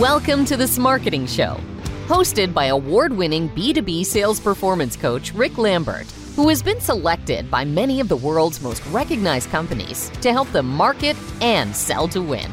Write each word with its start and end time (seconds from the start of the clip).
Welcome 0.00 0.44
to 0.44 0.58
the 0.58 0.64
Smarketing 0.64 1.26
Show, 1.26 1.58
hosted 2.06 2.52
by 2.52 2.66
award 2.66 3.14
winning 3.14 3.48
B2B 3.48 4.04
sales 4.04 4.38
performance 4.38 4.94
coach 4.94 5.32
Rick 5.32 5.56
Lambert, 5.56 6.04
who 6.34 6.50
has 6.50 6.62
been 6.62 6.82
selected 6.82 7.50
by 7.50 7.64
many 7.64 8.00
of 8.00 8.08
the 8.08 8.16
world's 8.16 8.60
most 8.60 8.84
recognized 8.88 9.48
companies 9.48 10.10
to 10.20 10.32
help 10.32 10.52
them 10.52 10.68
market 10.68 11.16
and 11.40 11.74
sell 11.74 12.06
to 12.08 12.20
win. 12.20 12.50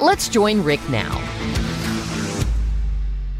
Let's 0.00 0.30
join 0.30 0.62
Rick 0.62 0.80
now. 0.88 1.10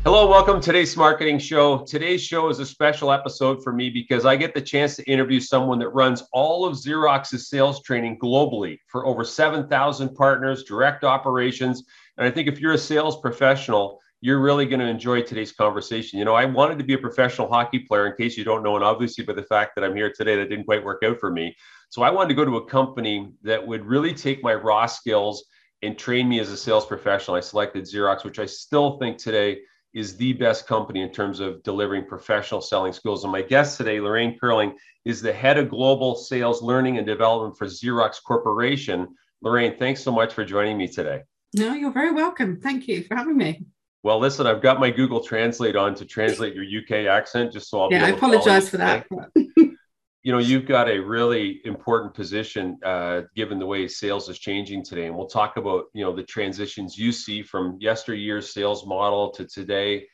Hello, 0.05 0.29
welcome 0.29 0.61
to 0.61 0.67
today's 0.67 0.95
Smarketing 0.95 1.41
Show. 1.41 1.79
Today's 1.85 2.23
show 2.23 2.51
is 2.51 2.59
a 2.59 2.67
special 2.67 3.11
episode 3.11 3.65
for 3.65 3.73
me 3.73 3.89
because 3.89 4.27
I 4.27 4.37
get 4.37 4.53
the 4.53 4.61
chance 4.61 4.97
to 4.97 5.11
interview 5.11 5.41
someone 5.41 5.79
that 5.79 5.89
runs 5.91 6.25
all 6.35 6.67
of 6.67 6.75
Xerox's 6.77 7.49
sales 7.49 7.83
training 7.83 8.19
globally 8.19 8.81
for 8.87 9.07
over 9.07 9.25
7,000 9.25 10.15
partners, 10.15 10.65
direct 10.65 11.05
operations, 11.05 11.85
and 12.17 12.27
I 12.27 12.31
think 12.31 12.49
if 12.49 12.61
you're 12.61 12.73
a 12.73 12.79
sales 12.79 13.21
professional, 13.21 14.01
you're 14.21 14.41
really 14.41 14.67
going 14.67 14.81
to 14.81 14.87
enjoy 14.87 15.23
today's 15.23 15.53
conversation. 15.53 16.19
You 16.19 16.25
know, 16.25 16.35
I 16.35 16.45
wanted 16.45 16.79
to 16.79 16.85
be 16.85 16.95
a 16.95 16.99
professional 16.99 17.49
hockey 17.49 17.81
player, 17.81 18.07
in 18.07 18.17
case 18.17 18.37
you 18.37 18.45
don't 18.45 18.63
know, 18.63 18.77
and 18.77 18.85
obviously 18.85 19.25
by 19.25 19.33
the 19.33 19.43
fact 19.43 19.73
that 19.75 19.85
I'm 19.85 19.97
here 19.97 20.13
today, 20.15 20.37
that 20.37 20.51
didn't 20.51 20.67
quite 20.67 20.85
work 20.85 21.03
out 21.03 21.19
for 21.19 21.31
me. 21.31 21.57
So 21.89 22.03
I 22.03 22.11
wanted 22.11 22.29
to 22.29 22.35
go 22.35 22.45
to 22.45 22.57
a 22.59 22.67
company 22.67 23.33
that 23.43 23.67
would 23.67 23.85
really 23.87 24.13
take 24.13 24.43
my 24.43 24.55
raw 24.55 24.87
skills 24.87 25.45
and 25.83 25.99
train 25.99 26.29
me 26.29 26.39
as 26.39 26.51
a 26.51 26.57
sales 26.57 26.85
professional. 26.85 27.37
I 27.37 27.41
selected 27.41 27.85
Xerox, 27.85 28.25
which 28.25 28.39
I 28.39 28.47
still 28.47 28.99
think 28.99 29.17
today 29.17 29.61
is 29.95 30.17
the 30.17 30.35
best 30.35 30.67
company 30.67 31.01
in 31.01 31.11
terms 31.11 31.41
of 31.41 31.63
delivering 31.63 32.05
professional 32.05 32.61
selling 32.61 32.93
skills. 32.93 33.25
And 33.25 33.33
my 33.33 33.43
guest 33.43 33.79
today, 33.79 34.01
Lorraine 34.01 34.39
Curling, 34.39 34.77
is 35.05 35.23
the 35.23 35.33
head 35.33 35.59
of 35.59 35.71
global 35.71 36.15
sales 36.15 36.63
learning 36.63 36.99
and 36.99 37.07
development 37.07 37.57
for 37.57 37.67
Xerox 37.67 38.23
Corporation. 38.23 39.09
Lorraine, 39.43 39.77
thanks 39.79 40.03
so 40.03 40.13
much 40.13 40.35
for 40.35 40.45
joining 40.45 40.77
me 40.77 40.87
today. 40.87 41.23
No, 41.55 41.75
you're 41.75 41.93
very 41.93 42.13
welcome. 42.13 42.61
Thank 42.61 42.87
you 42.87 43.03
for 43.05 43.17
having 43.17 43.37
me. 43.37 43.65
Well, 44.03 44.19
listen, 44.19 44.47
I've 44.47 44.63
got 44.63 44.81
my 44.81 44.91
Google 44.91 45.21
Translate 45.21 45.77
on 45.77 45.95
to 45.97 46.07
translate 46.07 46.55
your 46.55 46.65
UK 46.65 47.07
accent, 47.07 47.53
just 47.53 47.69
so 47.69 47.83
I'll. 47.83 47.93
Yeah, 47.93 48.07
I 48.07 48.11
apologize 48.11 48.69
for 48.69 48.79
that. 48.79 49.07
you 49.37 50.33
know, 50.33 50.39
you've 50.39 50.65
got 50.65 50.89
a 50.89 50.99
really 50.99 51.61
important 51.65 52.15
position 52.15 52.79
uh, 52.85 53.23
given 53.35 53.59
the 53.59 53.67
way 53.67 53.89
sales 53.89 54.29
is 54.29 54.39
changing 54.39 54.85
today, 54.85 55.07
and 55.07 55.17
we'll 55.17 55.27
talk 55.27 55.57
about 55.57 55.87
you 55.93 56.05
know 56.05 56.15
the 56.15 56.23
transitions 56.23 56.97
you 56.97 57.13
see 57.13 57.43
from 57.43 57.77
yesteryear's 57.81 58.55
sales 58.55 58.87
model 58.87 59.31
to 59.33 59.45
today. 59.45 60.07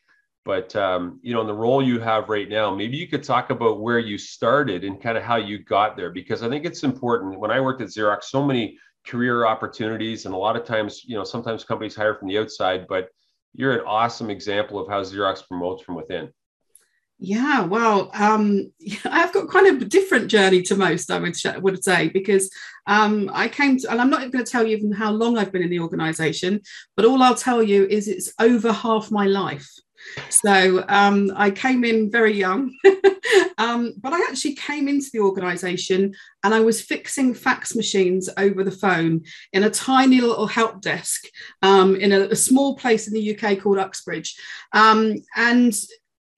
But 0.43 0.75
um, 0.75 1.19
you 1.21 1.33
know, 1.33 1.41
in 1.41 1.47
the 1.47 1.53
role 1.53 1.81
you 1.81 1.99
have 1.99 2.29
right 2.29 2.49
now, 2.49 2.75
maybe 2.75 2.97
you 2.97 3.07
could 3.07 3.23
talk 3.23 3.51
about 3.51 3.79
where 3.79 3.99
you 3.99 4.17
started 4.17 4.83
and 4.83 5.01
kind 5.01 5.17
of 5.17 5.23
how 5.23 5.37
you 5.37 5.59
got 5.59 5.95
there, 5.95 6.09
because 6.09 6.41
I 6.41 6.49
think 6.49 6.65
it's 6.65 6.83
important. 6.83 7.39
When 7.39 7.51
I 7.51 7.61
worked 7.61 7.81
at 7.81 7.89
Xerox, 7.89 8.23
so 8.23 8.45
many 8.45 8.77
career 9.07 9.45
opportunities 9.45 10.25
and 10.25 10.35
a 10.35 10.37
lot 10.37 10.55
of 10.55 10.65
times 10.65 11.03
you 11.05 11.15
know 11.15 11.23
sometimes 11.23 11.63
companies 11.63 11.95
hire 11.95 12.15
from 12.15 12.27
the 12.27 12.37
outside 12.37 12.85
but 12.87 13.09
you're 13.53 13.73
an 13.73 13.85
awesome 13.85 14.29
example 14.29 14.79
of 14.79 14.87
how 14.87 15.01
xerox 15.01 15.47
promotes 15.47 15.81
from 15.81 15.95
within. 15.95 16.29
Yeah 17.19 17.61
well 17.65 18.11
um, 18.13 18.71
i've 19.05 19.33
got 19.33 19.49
kind 19.49 19.67
of 19.67 19.81
a 19.81 19.85
different 19.85 20.29
journey 20.29 20.61
to 20.63 20.75
most 20.75 21.09
i 21.09 21.17
would, 21.17 21.35
would 21.61 21.83
say 21.83 22.09
because 22.09 22.51
um, 22.85 23.31
i 23.33 23.47
came 23.47 23.77
to 23.79 23.89
and 23.91 23.99
i'm 23.99 24.09
not 24.09 24.31
going 24.31 24.43
to 24.43 24.51
tell 24.51 24.65
you 24.65 24.75
even 24.75 24.91
how 24.91 25.11
long 25.11 25.37
i've 25.37 25.51
been 25.51 25.63
in 25.63 25.69
the 25.69 25.79
organization 25.79 26.61
but 26.95 27.05
all 27.05 27.23
i'll 27.23 27.35
tell 27.35 27.63
you 27.63 27.85
is 27.85 28.07
it's 28.07 28.31
over 28.39 28.71
half 28.71 29.09
my 29.09 29.25
life 29.25 29.69
so 30.29 30.83
um, 30.87 31.31
I 31.35 31.51
came 31.51 31.83
in 31.83 32.11
very 32.11 32.33
young, 32.33 32.73
um, 33.57 33.93
but 33.97 34.13
I 34.13 34.19
actually 34.29 34.55
came 34.55 34.87
into 34.87 35.09
the 35.11 35.19
organization 35.19 36.13
and 36.43 36.53
I 36.53 36.59
was 36.59 36.81
fixing 36.81 37.33
fax 37.33 37.75
machines 37.75 38.29
over 38.37 38.63
the 38.63 38.71
phone 38.71 39.23
in 39.53 39.63
a 39.63 39.69
tiny 39.69 40.21
little 40.21 40.47
help 40.47 40.81
desk 40.81 41.25
um, 41.61 41.95
in 41.95 42.11
a, 42.11 42.21
a, 42.21 42.35
small 42.35 42.75
place 42.75 43.07
in 43.07 43.13
the 43.13 43.37
UK 43.37 43.59
called 43.59 43.77
Uxbridge. 43.77 44.35
Um, 44.73 45.15
and 45.35 45.73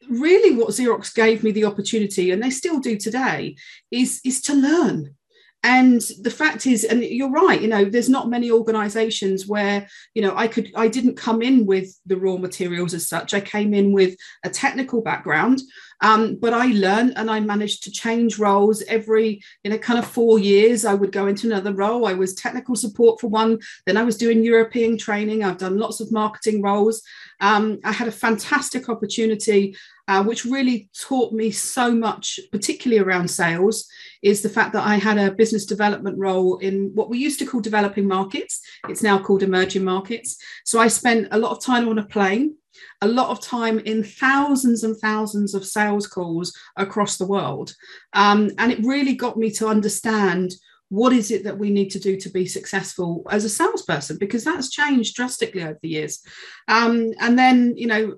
really, 0.10 0.56
what 0.56 0.70
Xerox 0.70 1.14
gave 1.14 1.44
me 1.44 1.52
the 1.52 1.66
opportunity, 1.66 2.32
and 2.32 2.42
they 2.42 2.50
still 2.50 2.80
do 2.80 2.98
today, 2.98 3.56
is, 3.92 4.22
is 4.26 4.42
to 4.42 4.54
learn 4.54 5.16
and 5.64 6.02
the 6.22 6.32
fact 6.32 6.66
is 6.66 6.84
and 6.86 7.04
you're 7.04 7.32
right 7.32 7.62
you 7.62 7.68
know 7.68 7.84
there's 7.84 8.08
not 8.08 8.30
many 8.30 8.50
organizations 8.50 9.46
where 9.46 9.88
you 10.14 10.22
know 10.22 10.34
i 10.38 10.48
could 10.48 10.72
i 10.76 10.88
didn't 10.88 11.18
come 11.18 11.42
in 11.42 11.66
with 11.66 12.00
the 12.06 12.18
raw 12.18 12.38
materials 12.38 12.94
as 12.94 13.08
such. 13.08 13.34
I 13.34 13.42
came 13.42 13.74
in 13.74 13.92
with 13.92 14.16
a 14.44 14.50
technical 14.50 15.02
background 15.02 15.62
um, 16.02 16.36
but 16.36 16.54
i 16.54 16.68
learned 16.68 17.14
and 17.16 17.30
i 17.30 17.40
managed 17.40 17.84
to 17.84 17.92
change 17.92 18.40
roles 18.40 18.82
every 18.84 19.42
you 19.64 19.72
know 19.72 19.78
kind 19.78 20.00
of 20.00 20.06
four 20.08 20.40
years. 20.40 20.86
I 20.86 20.94
would 20.94 21.12
go 21.12 21.28
into 21.28 21.48
another 21.48 21.74
role. 21.74 22.08
I 22.08 22.14
was 22.14 22.34
technical 22.34 22.76
support 22.76 23.20
for 23.20 23.28
one. 23.28 23.60
Then 23.86 23.98
i 23.98 24.04
was 24.04 24.18
doing 24.18 24.44
european 24.44 24.98
training. 24.98 25.44
I've 25.44 25.58
done 25.58 25.78
lots 25.78 26.00
of 26.00 26.12
marketing 26.12 26.62
roles. 26.62 27.02
Um, 27.40 27.80
i 27.84 27.92
had 27.92 28.08
a 28.08 28.12
fantastic 28.12 28.90
opportunity 28.90 29.76
uh, 30.10 30.24
which 30.24 30.44
really 30.44 30.90
taught 31.00 31.32
me 31.32 31.52
so 31.52 31.92
much 31.92 32.40
particularly 32.52 33.02
around 33.02 33.30
sales 33.30 33.88
is 34.24 34.42
the 34.42 34.50
fact 34.50 34.74
that 34.74 34.86
I 34.86 34.96
had 34.96 35.20
a 35.20 35.32
business 35.32 35.66
development 35.66 36.18
role 36.18 36.58
in 36.58 36.92
what 36.96 37.10
we 37.10 37.20
used 37.20 37.38
to 37.40 37.46
call 37.46 37.62
developing 37.62 38.08
markets. 38.08 38.60
It's 38.90 39.04
now 39.04 39.20
called 39.20 39.44
emerging 39.44 39.84
markets. 39.84 40.38
So 40.66 40.80
I 40.80 40.88
spent 40.88 41.28
a 41.32 41.38
lot 41.38 41.52
of 41.52 41.64
time 41.64 41.88
on 41.88 42.00
a 42.00 42.06
plane, 42.06 42.56
a 43.02 43.08
lot 43.08 43.30
of 43.30 43.42
time 43.42 43.80
in 43.80 44.04
thousands 44.04 44.84
and 44.84 44.98
thousands 44.98 45.54
of 45.54 45.66
sales 45.66 46.08
calls 46.08 46.56
across 46.76 47.18
the 47.18 47.28
world. 47.28 47.74
Um, 48.14 48.52
and 48.58 48.72
it 48.72 48.86
really 48.86 49.16
got 49.16 49.38
me 49.38 49.52
to 49.52 49.68
understand 49.68 50.54
what 50.90 51.14
is 51.14 51.32
it 51.32 51.44
that 51.44 51.58
we 51.58 51.70
need 51.70 51.90
to 51.92 52.00
do 52.00 52.18
to 52.18 52.30
be 52.30 52.46
successful 52.46 53.26
as 53.30 53.46
a 53.46 53.50
salesperson 53.50 54.18
because 54.18 54.44
that's 54.44 54.72
changed 54.72 55.16
drastically 55.16 55.62
over 55.62 55.78
the 55.82 55.90
years 55.90 56.24
um, 56.68 57.12
and 57.20 57.38
then 57.38 57.78
you 57.78 57.86
know 57.86 58.16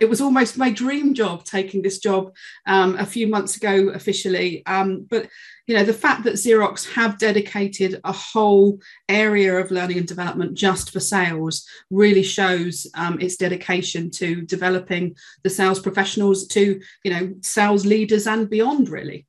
it 0.00 0.08
was 0.08 0.20
almost 0.20 0.58
my 0.58 0.70
dream 0.70 1.14
job 1.14 1.44
taking 1.44 1.82
this 1.82 1.98
job 1.98 2.34
um, 2.66 2.96
a 2.96 3.06
few 3.06 3.26
months 3.26 3.56
ago 3.56 3.88
officially. 3.90 4.64
Um, 4.66 5.06
but 5.08 5.28
you 5.66 5.76
know 5.76 5.84
the 5.84 5.92
fact 5.92 6.24
that 6.24 6.34
Xerox 6.34 6.92
have 6.94 7.18
dedicated 7.18 8.00
a 8.04 8.12
whole 8.12 8.80
area 9.08 9.56
of 9.56 9.70
learning 9.70 9.98
and 9.98 10.08
development 10.08 10.54
just 10.54 10.90
for 10.90 11.00
sales 11.00 11.66
really 11.90 12.22
shows 12.22 12.86
um, 12.94 13.20
its 13.20 13.36
dedication 13.36 14.10
to 14.10 14.42
developing 14.42 15.14
the 15.44 15.50
sales 15.50 15.80
professionals 15.80 16.46
to 16.48 16.80
you 17.04 17.12
know 17.12 17.34
sales 17.42 17.86
leaders 17.86 18.26
and 18.26 18.50
beyond 18.50 18.88
really. 18.88 19.26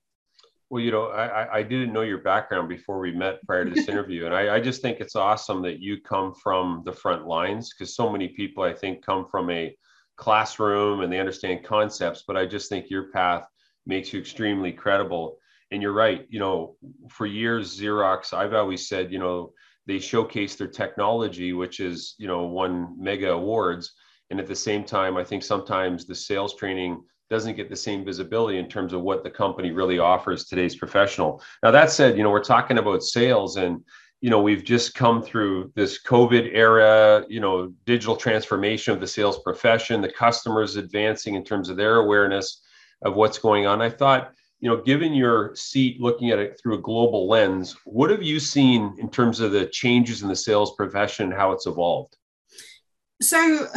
Well, 0.71 0.81
you 0.81 0.91
know, 0.91 1.07
I, 1.07 1.57
I 1.57 1.63
didn't 1.63 1.91
know 1.91 1.99
your 1.99 2.19
background 2.19 2.69
before 2.69 2.99
we 2.99 3.11
met 3.11 3.45
prior 3.45 3.65
to 3.65 3.71
this 3.71 3.87
interview. 3.89 4.25
And 4.25 4.33
I, 4.33 4.55
I 4.55 4.61
just 4.61 4.81
think 4.81 5.01
it's 5.01 5.17
awesome 5.17 5.61
that 5.63 5.81
you 5.81 5.99
come 5.99 6.33
from 6.33 6.81
the 6.85 6.93
front 6.93 7.27
lines 7.27 7.73
because 7.73 7.93
so 7.93 8.09
many 8.09 8.29
people, 8.29 8.63
I 8.63 8.73
think, 8.73 9.05
come 9.05 9.27
from 9.29 9.49
a 9.49 9.75
classroom 10.17 11.01
and 11.01 11.11
they 11.11 11.19
understand 11.19 11.63
concepts, 11.63 12.23
but 12.27 12.37
I 12.37 12.45
just 12.45 12.69
think 12.69 12.89
your 12.89 13.11
path 13.11 13.45
makes 13.85 14.13
you 14.13 14.19
extremely 14.19 14.71
credible. 14.71 15.37
And 15.71 15.81
you're 15.81 15.93
right, 15.93 16.25
you 16.29 16.39
know, 16.39 16.75
for 17.09 17.25
years, 17.25 17.79
Xerox, 17.79 18.33
I've 18.33 18.53
always 18.53 18.87
said, 18.87 19.11
you 19.11 19.19
know, 19.19 19.53
they 19.87 19.99
showcase 19.99 20.55
their 20.55 20.67
technology, 20.67 21.53
which 21.53 21.79
is, 21.79 22.15
you 22.17 22.27
know, 22.27 22.43
won 22.43 22.95
mega 22.99 23.31
awards. 23.31 23.93
And 24.29 24.39
at 24.39 24.47
the 24.47 24.55
same 24.55 24.83
time, 24.83 25.17
I 25.17 25.23
think 25.23 25.43
sometimes 25.43 26.05
the 26.05 26.15
sales 26.15 26.55
training 26.55 27.01
doesn't 27.29 27.55
get 27.55 27.69
the 27.69 27.75
same 27.75 28.03
visibility 28.03 28.59
in 28.59 28.67
terms 28.67 28.91
of 28.91 29.01
what 29.01 29.23
the 29.23 29.29
company 29.29 29.71
really 29.71 29.99
offers 29.99 30.45
today's 30.45 30.75
professional. 30.75 31.41
Now, 31.63 31.71
that 31.71 31.89
said, 31.89 32.17
you 32.17 32.23
know, 32.23 32.29
we're 32.29 32.43
talking 32.43 32.77
about 32.77 33.03
sales 33.03 33.55
and, 33.55 33.81
you 34.21 34.29
know 34.29 34.41
we've 34.41 34.63
just 34.63 34.93
come 34.93 35.21
through 35.21 35.71
this 35.75 36.01
covid 36.01 36.49
era 36.53 37.25
you 37.27 37.39
know 37.39 37.73
digital 37.85 38.15
transformation 38.15 38.93
of 38.93 38.99
the 38.99 39.07
sales 39.07 39.39
profession 39.39 39.99
the 39.99 40.11
customers 40.11 40.75
advancing 40.75 41.35
in 41.35 41.43
terms 41.43 41.69
of 41.69 41.75
their 41.75 41.97
awareness 41.97 42.61
of 43.03 43.15
what's 43.15 43.39
going 43.39 43.65
on. 43.65 43.81
I 43.81 43.89
thought 43.89 44.33
you 44.59 44.69
know 44.69 44.77
given 44.77 45.13
your 45.13 45.55
seat 45.55 45.99
looking 45.99 46.29
at 46.29 46.39
it 46.39 46.59
through 46.61 46.75
a 46.75 46.81
global 46.81 47.27
lens 47.27 47.75
what 47.85 48.11
have 48.11 48.23
you 48.23 48.39
seen 48.39 48.95
in 48.99 49.09
terms 49.09 49.39
of 49.39 49.51
the 49.51 49.65
changes 49.67 50.21
in 50.21 50.29
the 50.29 50.35
sales 50.35 50.75
profession 50.75 51.31
how 51.31 51.51
it's 51.51 51.65
evolved? 51.65 52.15
So 53.21 53.67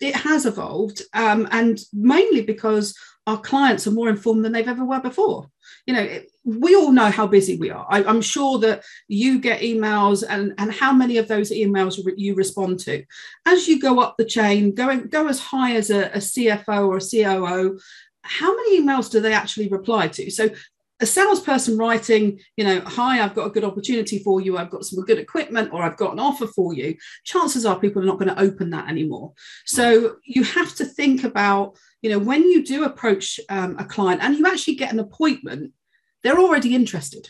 it 0.00 0.16
has 0.16 0.46
evolved 0.46 1.02
um, 1.14 1.48
and 1.50 1.78
mainly 1.92 2.42
because 2.42 2.94
our 3.26 3.38
clients 3.38 3.86
are 3.86 3.92
more 3.92 4.08
informed 4.08 4.44
than 4.44 4.52
they've 4.52 4.68
ever 4.68 4.84
were 4.84 5.00
before. 5.00 5.48
You 5.86 5.94
know 5.94 6.20
we 6.44 6.74
all 6.74 6.90
know 6.90 7.10
how 7.10 7.26
busy 7.26 7.56
we 7.56 7.70
are. 7.70 7.86
I, 7.88 8.02
am 8.02 8.20
sure 8.20 8.58
that 8.58 8.82
you 9.06 9.38
get 9.38 9.60
emails 9.60 10.24
and 10.28 10.54
and 10.58 10.72
how 10.72 10.92
many 10.92 11.18
of 11.18 11.28
those 11.28 11.50
emails 11.50 11.98
you 12.16 12.34
respond 12.34 12.80
to. 12.80 13.04
As 13.46 13.68
you 13.68 13.80
go 13.80 14.00
up 14.00 14.16
the 14.16 14.24
chain 14.24 14.74
going 14.74 15.06
go 15.06 15.28
as 15.28 15.38
high 15.38 15.76
as 15.76 15.90
a, 15.90 16.06
a 16.06 16.18
cfo 16.18 16.88
or 16.88 16.96
a 16.96 17.00
coo 17.00 17.78
how 18.24 18.54
many 18.54 18.80
emails 18.80 19.10
do 19.10 19.20
they 19.20 19.32
actually 19.32 19.68
reply 19.68 20.08
to? 20.08 20.30
So 20.30 20.50
a 21.02 21.06
salesperson 21.06 21.76
writing, 21.76 22.38
you 22.56 22.64
know, 22.64 22.80
hi, 22.80 23.20
I've 23.20 23.34
got 23.34 23.48
a 23.48 23.50
good 23.50 23.64
opportunity 23.64 24.20
for 24.20 24.40
you, 24.40 24.56
I've 24.56 24.70
got 24.70 24.84
some 24.84 25.04
good 25.04 25.18
equipment, 25.18 25.72
or 25.72 25.82
I've 25.82 25.96
got 25.96 26.12
an 26.12 26.20
offer 26.20 26.46
for 26.46 26.72
you, 26.72 26.96
chances 27.24 27.66
are 27.66 27.78
people 27.78 28.00
are 28.00 28.06
not 28.06 28.20
going 28.20 28.32
to 28.32 28.40
open 28.40 28.70
that 28.70 28.88
anymore. 28.88 29.32
So 29.66 30.16
you 30.24 30.44
have 30.44 30.74
to 30.76 30.84
think 30.84 31.24
about, 31.24 31.76
you 32.02 32.10
know, 32.10 32.20
when 32.20 32.44
you 32.44 32.64
do 32.64 32.84
approach 32.84 33.40
um, 33.48 33.76
a 33.80 33.84
client 33.84 34.22
and 34.22 34.38
you 34.38 34.46
actually 34.46 34.76
get 34.76 34.92
an 34.92 35.00
appointment, 35.00 35.72
they're 36.22 36.38
already 36.38 36.74
interested. 36.76 37.28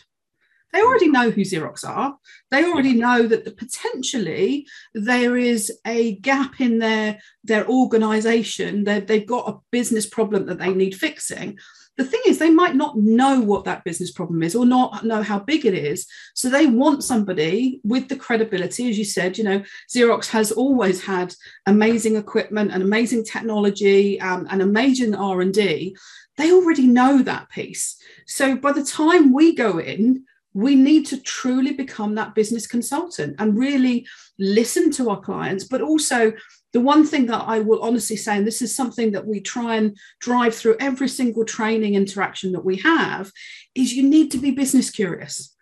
They 0.73 0.81
already 0.81 1.09
know 1.09 1.29
who 1.29 1.41
Xerox 1.41 1.87
are. 1.87 2.17
They 2.51 2.65
already 2.65 2.93
know 2.93 3.27
that 3.27 3.45
the, 3.45 3.51
potentially 3.51 4.67
there 4.93 5.37
is 5.37 5.71
a 5.85 6.15
gap 6.15 6.59
in 6.59 6.79
their 6.79 7.19
their 7.43 7.67
organization. 7.67 8.83
They've 8.83 9.25
got 9.25 9.49
a 9.49 9.59
business 9.71 10.05
problem 10.05 10.47
that 10.47 10.59
they 10.59 10.73
need 10.73 10.95
fixing 10.95 11.57
the 11.95 12.03
thing 12.03 12.21
is, 12.25 12.39
they 12.39 12.49
might 12.49 12.75
not 12.75 12.97
know 12.97 13.39
what 13.39 13.65
that 13.65 13.83
business 13.83 14.11
problem 14.11 14.41
is 14.41 14.55
or 14.55 14.65
not 14.65 15.05
know 15.05 15.21
how 15.21 15.39
big 15.39 15.65
it 15.65 15.75
is. 15.75 16.07
So 16.33 16.49
they 16.49 16.65
want 16.65 17.03
somebody 17.03 17.81
with 17.83 18.09
the 18.09 18.15
credibility, 18.15 18.89
as 18.89 18.97
you 18.97 19.05
said. 19.05 19.37
You 19.37 19.43
know, 19.43 19.63
Xerox 19.93 20.27
has 20.29 20.51
always 20.51 21.03
had 21.03 21.35
amazing 21.67 22.15
equipment 22.15 22.71
and 22.71 22.81
amazing 22.81 23.25
technology 23.25 24.19
um, 24.19 24.47
and 24.49 24.61
amazing 24.61 25.13
R 25.13 25.41
and 25.41 25.53
D. 25.53 25.95
They 26.37 26.51
already 26.51 26.87
know 26.87 27.21
that 27.21 27.49
piece. 27.49 27.95
So 28.25 28.55
by 28.55 28.71
the 28.71 28.83
time 28.83 29.31
we 29.31 29.53
go 29.53 29.77
in, 29.77 30.25
we 30.53 30.75
need 30.75 31.05
to 31.07 31.21
truly 31.21 31.73
become 31.73 32.15
that 32.15 32.35
business 32.35 32.67
consultant 32.67 33.35
and 33.39 33.57
really 33.57 34.05
listen 34.37 34.91
to 34.91 35.09
our 35.09 35.19
clients, 35.19 35.63
but 35.63 35.81
also 35.81 36.33
the 36.73 36.79
one 36.79 37.05
thing 37.05 37.27
that 37.27 37.43
I 37.45 37.59
will 37.59 37.81
honestly 37.81 38.15
say, 38.15 38.37
and 38.37 38.47
this 38.47 38.61
is 38.61 38.75
something 38.75 39.11
that 39.11 39.27
we 39.27 39.39
try 39.39 39.75
and 39.75 39.97
drive 40.19 40.55
through 40.55 40.77
every 40.79 41.07
single 41.07 41.45
training 41.45 41.95
interaction 41.95 42.51
that 42.53 42.65
we 42.65 42.77
have, 42.77 43.31
is 43.75 43.93
you 43.93 44.03
need 44.03 44.31
to 44.31 44.37
be 44.37 44.51
business 44.51 44.89
curious. 44.89 45.55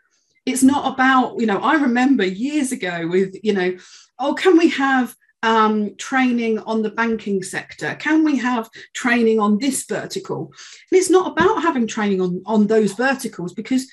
It's 0.46 0.64
not 0.64 0.94
about, 0.94 1.40
you 1.40 1.46
know, 1.46 1.60
I 1.60 1.76
remember 1.76 2.26
years 2.26 2.72
ago 2.72 3.08
with, 3.08 3.36
you 3.44 3.54
know, 3.54 3.78
oh, 4.20 4.34
can 4.34 4.58
we 4.58 4.70
have 4.70 5.14
um, 5.44 5.96
training 5.98 6.60
on 6.60 6.82
the 6.82 6.92
banking 6.92 7.44
sector? 7.44 7.96
Can 7.96 8.24
we 8.24 8.38
have 8.38 8.70
training 8.94 9.40
on 9.40 9.58
this 9.58 9.86
vertical? 9.86 10.54
And 10.92 11.00
it's 11.00 11.10
not 11.10 11.32
about 11.32 11.62
having 11.62 11.88
training 11.88 12.22
on, 12.22 12.42
on 12.46 12.68
those 12.68 12.94
verticals 12.94 13.54
because 13.54 13.90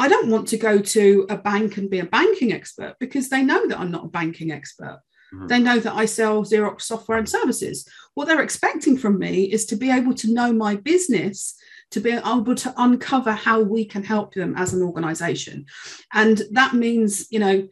I 0.00 0.08
don't 0.08 0.30
want 0.30 0.48
to 0.48 0.56
go 0.56 0.78
to 0.80 1.26
a 1.28 1.36
bank 1.36 1.76
and 1.76 1.90
be 1.90 1.98
a 1.98 2.06
banking 2.06 2.54
expert 2.54 2.96
because 2.98 3.28
they 3.28 3.42
know 3.42 3.68
that 3.68 3.78
I'm 3.78 3.90
not 3.90 4.06
a 4.06 4.08
banking 4.08 4.50
expert. 4.50 4.98
Mm-hmm. 5.34 5.46
They 5.48 5.58
know 5.58 5.78
that 5.78 5.94
I 5.94 6.06
sell 6.06 6.42
Xerox 6.42 6.82
software 6.82 7.18
and 7.18 7.28
services. 7.28 7.86
What 8.14 8.26
they're 8.26 8.40
expecting 8.40 8.96
from 8.96 9.18
me 9.18 9.44
is 9.44 9.66
to 9.66 9.76
be 9.76 9.90
able 9.90 10.14
to 10.14 10.32
know 10.32 10.54
my 10.54 10.76
business, 10.76 11.54
to 11.90 12.00
be 12.00 12.12
able 12.12 12.54
to 12.54 12.72
uncover 12.78 13.32
how 13.32 13.60
we 13.60 13.84
can 13.84 14.02
help 14.02 14.32
them 14.32 14.54
as 14.56 14.72
an 14.72 14.82
organization. 14.82 15.66
And 16.14 16.40
that 16.52 16.72
means, 16.72 17.26
you 17.30 17.38
know, 17.38 17.68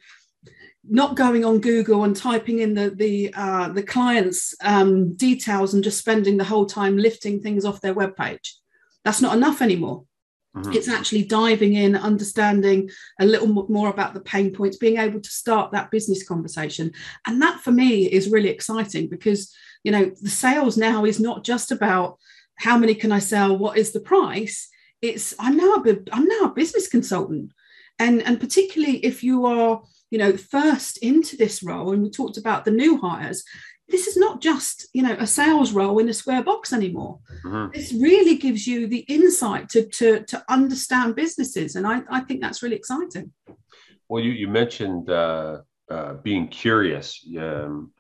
not 0.85 1.17
going 1.17 1.47
on 1.47 1.61
Google 1.61 2.05
and 2.05 2.15
typing 2.15 2.59
in 2.59 2.75
the 2.75 2.91
the 2.91 3.33
uh, 3.35 3.69
the 3.71 3.83
client's 3.83 4.55
um, 4.63 5.15
details 5.15 5.73
and 5.73 5.83
just 5.83 5.99
spending 5.99 6.37
the 6.37 6.45
whole 6.45 6.67
time 6.67 6.99
lifting 6.99 7.41
things 7.41 7.65
off 7.65 7.81
their 7.81 7.95
webpage. 7.95 8.53
That's 9.03 9.23
not 9.23 9.35
enough 9.35 9.63
anymore. 9.63 10.05
Mm-hmm. 10.63 10.73
It's 10.73 10.89
actually 10.89 11.25
diving 11.25 11.75
in, 11.75 11.97
understanding 11.97 12.91
a 13.21 13.27
little 13.27 13.49
more 13.69 13.89
about 13.89 14.15
the 14.15 14.21
pain 14.21 14.53
points, 14.53 14.77
being 14.77 14.99
able 14.99 15.21
to 15.21 15.31
start 15.31 15.73
that 15.73 15.91
business 15.91 16.27
conversation. 16.27 16.93
And 17.27 17.41
that 17.43 17.61
for 17.61 17.71
me 17.71 18.07
is 18.07 18.31
really 18.31 18.49
exciting 18.49 19.09
because, 19.09 19.55
you 19.85 19.93
know, 19.93 20.11
the 20.21 20.31
sales 20.31 20.77
now 20.77 21.05
is 21.05 21.21
not 21.21 21.45
just 21.45 21.71
about 21.71 22.19
how 22.57 22.77
many 22.77 22.95
can 22.95 23.13
I 23.13 23.21
sell, 23.21 23.57
what 23.57 23.79
is 23.79 23.93
the 23.93 24.01
price? 24.01 24.69
It's 25.01 25.35
I'm 25.39 25.57
now 25.57 25.77
a 25.87 25.97
I'm 26.13 26.27
now 26.27 26.45
a 26.45 26.55
business 26.55 26.89
consultant. 26.89 27.53
And, 28.01 28.23
and 28.23 28.39
particularly 28.41 28.99
if 29.05 29.25
you 29.25 29.47
are, 29.47 29.83
you 30.11 30.19
know, 30.19 30.37
first 30.37 30.99
into 30.99 31.37
this 31.37 31.63
role, 31.63 31.93
and 31.93 32.03
we 32.03 32.11
talked 32.11 32.37
about 32.37 32.65
the 32.65 32.71
new 32.71 32.99
hires, 32.99 33.45
this 33.89 34.07
is 34.07 34.17
not 34.17 34.41
just 34.41 34.89
you 34.93 35.03
know 35.03 35.17
a 35.19 35.27
sales 35.27 35.73
role 35.73 35.99
in 35.99 36.09
a 36.09 36.15
square 36.15 36.43
box 36.43 36.73
anymore 36.73 37.19
mm-hmm. 37.45 37.73
this 37.73 37.93
really 37.93 38.37
gives 38.37 38.67
you 38.67 38.87
the 38.87 39.05
insight 39.09 39.69
to, 39.69 39.87
to 39.87 40.23
to 40.25 40.43
understand 40.49 41.15
businesses 41.15 41.77
and 41.77 41.87
i, 41.87 42.03
I 42.11 42.21
think 42.21 42.41
that's 42.41 42.63
really 42.63 42.77
exciting 42.77 43.33
well 44.09 44.23
you, 44.23 44.33
you 44.33 44.49
mentioned 44.49 45.11
uh, 45.11 45.59
uh, 45.91 46.15
being 46.15 46.49
curious 46.49 47.27
um, 47.39 47.93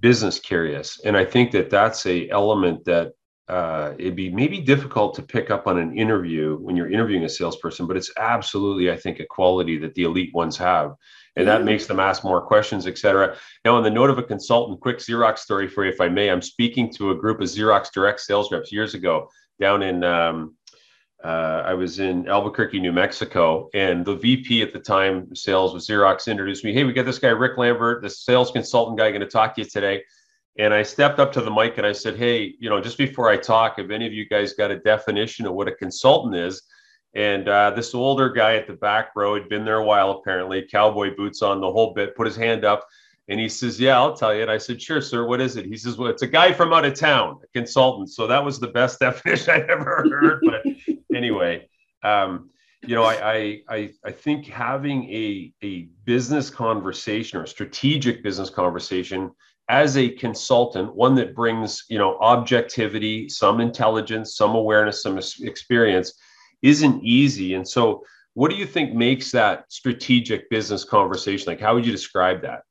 business 0.00 0.38
curious 0.38 1.00
and 1.04 1.16
i 1.16 1.24
think 1.24 1.50
that 1.52 1.70
that's 1.70 2.06
a 2.06 2.28
element 2.30 2.84
that 2.84 3.12
uh, 3.48 3.94
it'd 3.98 4.14
be 4.14 4.30
maybe 4.30 4.60
difficult 4.60 5.14
to 5.14 5.22
pick 5.22 5.50
up 5.50 5.66
on 5.66 5.78
an 5.78 5.96
interview 5.96 6.56
when 6.58 6.76
you're 6.76 6.90
interviewing 6.90 7.24
a 7.24 7.28
salesperson 7.28 7.86
but 7.86 7.96
it's 7.96 8.12
absolutely 8.16 8.90
i 8.90 8.96
think 8.96 9.18
a 9.20 9.26
quality 9.26 9.76
that 9.76 9.94
the 9.94 10.04
elite 10.04 10.32
ones 10.34 10.56
have 10.56 10.94
and 11.36 11.46
that 11.46 11.64
makes 11.64 11.86
them 11.86 12.00
ask 12.00 12.24
more 12.24 12.40
questions, 12.40 12.86
et 12.86 12.98
cetera. 12.98 13.36
Now, 13.64 13.76
on 13.76 13.82
the 13.82 13.90
note 13.90 14.10
of 14.10 14.18
a 14.18 14.22
consultant, 14.22 14.80
quick 14.80 14.98
Xerox 14.98 15.38
story 15.38 15.68
for 15.68 15.84
you, 15.84 15.90
if 15.90 16.00
I 16.00 16.08
may. 16.08 16.30
I'm 16.30 16.42
speaking 16.42 16.92
to 16.94 17.10
a 17.10 17.14
group 17.14 17.40
of 17.40 17.46
Xerox 17.46 17.92
direct 17.92 18.20
sales 18.20 18.50
reps 18.50 18.72
years 18.72 18.94
ago 18.94 19.28
down 19.58 19.82
in, 19.82 20.02
um, 20.02 20.56
uh, 21.22 21.62
I 21.64 21.74
was 21.74 22.00
in 22.00 22.28
Albuquerque, 22.28 22.80
New 22.80 22.92
Mexico, 22.92 23.68
and 23.74 24.04
the 24.04 24.16
VP 24.16 24.62
at 24.62 24.72
the 24.72 24.80
time, 24.80 25.34
sales 25.34 25.74
with 25.74 25.86
Xerox, 25.86 26.28
introduced 26.28 26.64
me. 26.64 26.72
Hey, 26.72 26.84
we 26.84 26.92
got 26.92 27.06
this 27.06 27.18
guy, 27.18 27.28
Rick 27.28 27.58
Lambert, 27.58 28.02
the 28.02 28.10
sales 28.10 28.50
consultant 28.50 28.98
guy, 28.98 29.10
going 29.10 29.20
to 29.20 29.26
talk 29.26 29.54
to 29.54 29.60
you 29.60 29.68
today. 29.68 30.02
And 30.60 30.74
I 30.74 30.82
stepped 30.82 31.18
up 31.18 31.32
to 31.32 31.40
the 31.40 31.50
mic 31.50 31.78
and 31.78 31.86
I 31.86 31.92
said, 31.92 32.18
Hey, 32.18 32.54
you 32.58 32.68
know, 32.68 32.82
just 32.82 32.98
before 32.98 33.30
I 33.30 33.38
talk, 33.38 33.78
if 33.78 33.90
any 33.90 34.06
of 34.06 34.12
you 34.12 34.28
guys 34.28 34.52
got 34.52 34.70
a 34.70 34.78
definition 34.78 35.46
of 35.46 35.54
what 35.54 35.68
a 35.68 35.72
consultant 35.72 36.34
is, 36.36 36.60
and 37.14 37.48
uh, 37.48 37.70
this 37.70 37.94
older 37.94 38.28
guy 38.28 38.56
at 38.56 38.66
the 38.66 38.74
back 38.74 39.12
row 39.16 39.34
had 39.34 39.48
been 39.48 39.64
there 39.64 39.78
a 39.78 39.84
while, 39.84 40.10
apparently, 40.10 40.68
cowboy 40.70 41.16
boots 41.16 41.40
on 41.40 41.62
the 41.62 41.72
whole 41.72 41.94
bit, 41.94 42.14
put 42.14 42.26
his 42.26 42.36
hand 42.36 42.66
up. 42.66 42.86
And 43.28 43.40
he 43.40 43.48
says, 43.48 43.80
Yeah, 43.80 43.96
I'll 43.96 44.14
tell 44.14 44.34
you. 44.34 44.42
And 44.42 44.50
I 44.50 44.58
said, 44.58 44.82
Sure, 44.82 45.00
sir. 45.00 45.24
What 45.24 45.40
is 45.40 45.56
it? 45.56 45.64
He 45.64 45.78
says, 45.78 45.96
Well, 45.96 46.10
it's 46.10 46.20
a 46.20 46.26
guy 46.26 46.52
from 46.52 46.74
out 46.74 46.84
of 46.84 46.92
town, 46.92 47.40
a 47.42 47.46
consultant. 47.58 48.10
So 48.10 48.26
that 48.26 48.44
was 48.44 48.60
the 48.60 48.68
best 48.68 49.00
definition 49.00 49.54
I'd 49.54 49.70
ever 49.70 50.04
heard. 50.10 50.42
But 50.44 50.96
anyway, 51.16 51.70
um, 52.02 52.50
you 52.82 52.94
know, 52.94 53.04
I, 53.04 53.62
I, 53.66 53.92
I 54.04 54.12
think 54.12 54.46
having 54.46 55.04
a, 55.10 55.54
a 55.62 55.88
business 56.04 56.50
conversation 56.50 57.38
or 57.38 57.44
a 57.44 57.48
strategic 57.48 58.22
business 58.22 58.50
conversation 58.50 59.30
as 59.70 59.96
a 59.96 60.10
consultant, 60.10 60.92
one 60.96 61.14
that 61.14 61.32
brings, 61.32 61.84
you 61.88 61.96
know, 61.96 62.18
objectivity, 62.18 63.28
some 63.28 63.60
intelligence, 63.60 64.36
some 64.36 64.56
awareness, 64.56 65.04
some 65.04 65.18
experience 65.42 66.14
isn't 66.60 67.04
easy. 67.04 67.54
And 67.54 67.66
so, 67.66 68.04
what 68.34 68.50
do 68.50 68.56
you 68.56 68.66
think 68.66 68.94
makes 68.94 69.30
that 69.30 69.64
strategic 69.68 70.50
business 70.50 70.84
conversation? 70.84 71.46
Like, 71.46 71.60
how 71.60 71.74
would 71.74 71.86
you 71.86 71.92
describe 71.92 72.42
that? 72.42 72.62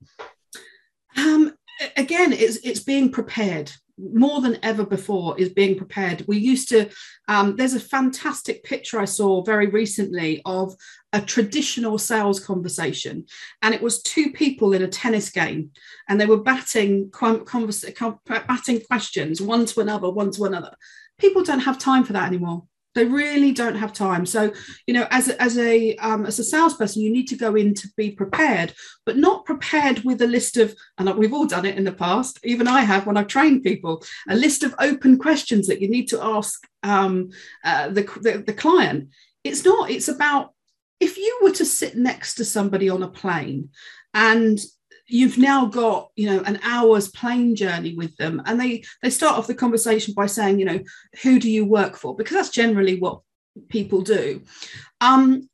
Um, 1.15 1.53
again, 1.95 2.33
it's 2.33 2.57
it's 2.57 2.81
being 2.81 3.11
prepared 3.11 3.71
more 4.13 4.41
than 4.41 4.57
ever 4.63 4.85
before 4.85 5.39
is 5.39 5.49
being 5.49 5.77
prepared. 5.77 6.23
We 6.27 6.37
used 6.37 6.69
to, 6.69 6.89
um, 7.27 7.55
there's 7.55 7.73
a 7.73 7.79
fantastic 7.79 8.63
picture 8.63 8.99
I 8.99 9.05
saw 9.05 9.43
very 9.43 9.67
recently 9.67 10.41
of 10.45 10.75
a 11.11 11.21
traditional 11.21 11.97
sales 11.97 12.39
conversation. 12.39 13.25
And 13.61 13.73
it 13.73 13.81
was 13.81 14.01
two 14.01 14.31
people 14.31 14.73
in 14.73 14.83
a 14.83 14.87
tennis 14.87 15.29
game 15.29 15.71
and 16.07 16.19
they 16.19 16.25
were 16.25 16.41
batting, 16.41 17.11
converse, 17.11 17.83
batting 18.25 18.81
questions, 18.81 19.41
one 19.41 19.65
to 19.65 19.81
another, 19.81 20.09
one 20.09 20.31
to 20.31 20.45
another. 20.45 20.75
People 21.17 21.43
don't 21.43 21.59
have 21.59 21.77
time 21.77 22.03
for 22.03 22.13
that 22.13 22.27
anymore. 22.27 22.63
They 22.95 23.05
really 23.05 23.51
don't 23.51 23.75
have 23.75 23.93
time. 23.93 24.25
So, 24.25 24.51
you 24.87 24.93
know, 24.93 25.07
as 25.11 25.27
a, 25.29 25.41
as 25.41 25.57
a 25.57 25.95
um, 25.97 26.25
as 26.25 26.39
a 26.39 26.43
salesperson, 26.43 27.03
you 27.03 27.11
need 27.11 27.27
to 27.27 27.37
go 27.37 27.55
in 27.55 27.73
to 27.75 27.87
be 27.95 28.11
prepared, 28.11 28.73
but 29.05 29.17
not 29.17 29.45
prepared 29.45 30.03
with 30.03 30.21
a 30.21 30.27
list 30.27 30.57
of. 30.57 30.75
And 30.97 31.09
we've 31.15 31.33
all 31.33 31.45
done 31.45 31.65
it 31.65 31.77
in 31.77 31.83
the 31.83 31.91
past. 31.91 32.39
Even 32.43 32.67
I 32.67 32.81
have 32.81 33.05
when 33.05 33.17
I've 33.17 33.27
trained 33.27 33.63
people. 33.63 34.03
A 34.27 34.35
list 34.35 34.63
of 34.63 34.73
open 34.79 35.19
questions 35.19 35.67
that 35.67 35.81
you 35.81 35.89
need 35.89 36.07
to 36.09 36.23
ask 36.23 36.67
um, 36.83 37.29
uh, 37.63 37.89
the, 37.89 38.01
the 38.21 38.43
the 38.45 38.53
client. 38.53 39.09
It's 39.43 39.63
not. 39.63 39.91
It's 39.91 40.07
about 40.07 40.53
if 40.99 41.17
you 41.17 41.39
were 41.41 41.51
to 41.51 41.65
sit 41.65 41.95
next 41.95 42.35
to 42.35 42.45
somebody 42.45 42.89
on 42.89 43.03
a 43.03 43.07
plane 43.07 43.69
and 44.13 44.59
you've 45.09 45.37
now 45.37 45.65
got 45.65 46.11
you 46.15 46.27
know 46.27 46.41
an 46.43 46.59
hour's 46.63 47.09
plane 47.09 47.55
journey 47.55 47.95
with 47.95 48.15
them. 48.17 48.41
And 48.45 48.59
they 48.59 48.83
they 49.01 49.09
start 49.09 49.37
off 49.37 49.47
the 49.47 49.55
conversation 49.55 50.13
by 50.13 50.27
saying 50.27 50.59
you 50.59 50.65
know 50.65 50.79
who 51.23 51.39
do 51.39 51.49
you 51.49 51.65
work 51.65 51.97
for? 51.97 52.15
Because 52.15 52.35
that's 52.35 52.49
generally 52.49 52.99
what 52.99 53.21
people 53.69 54.01
do. 54.01 54.41
Um 55.01 55.49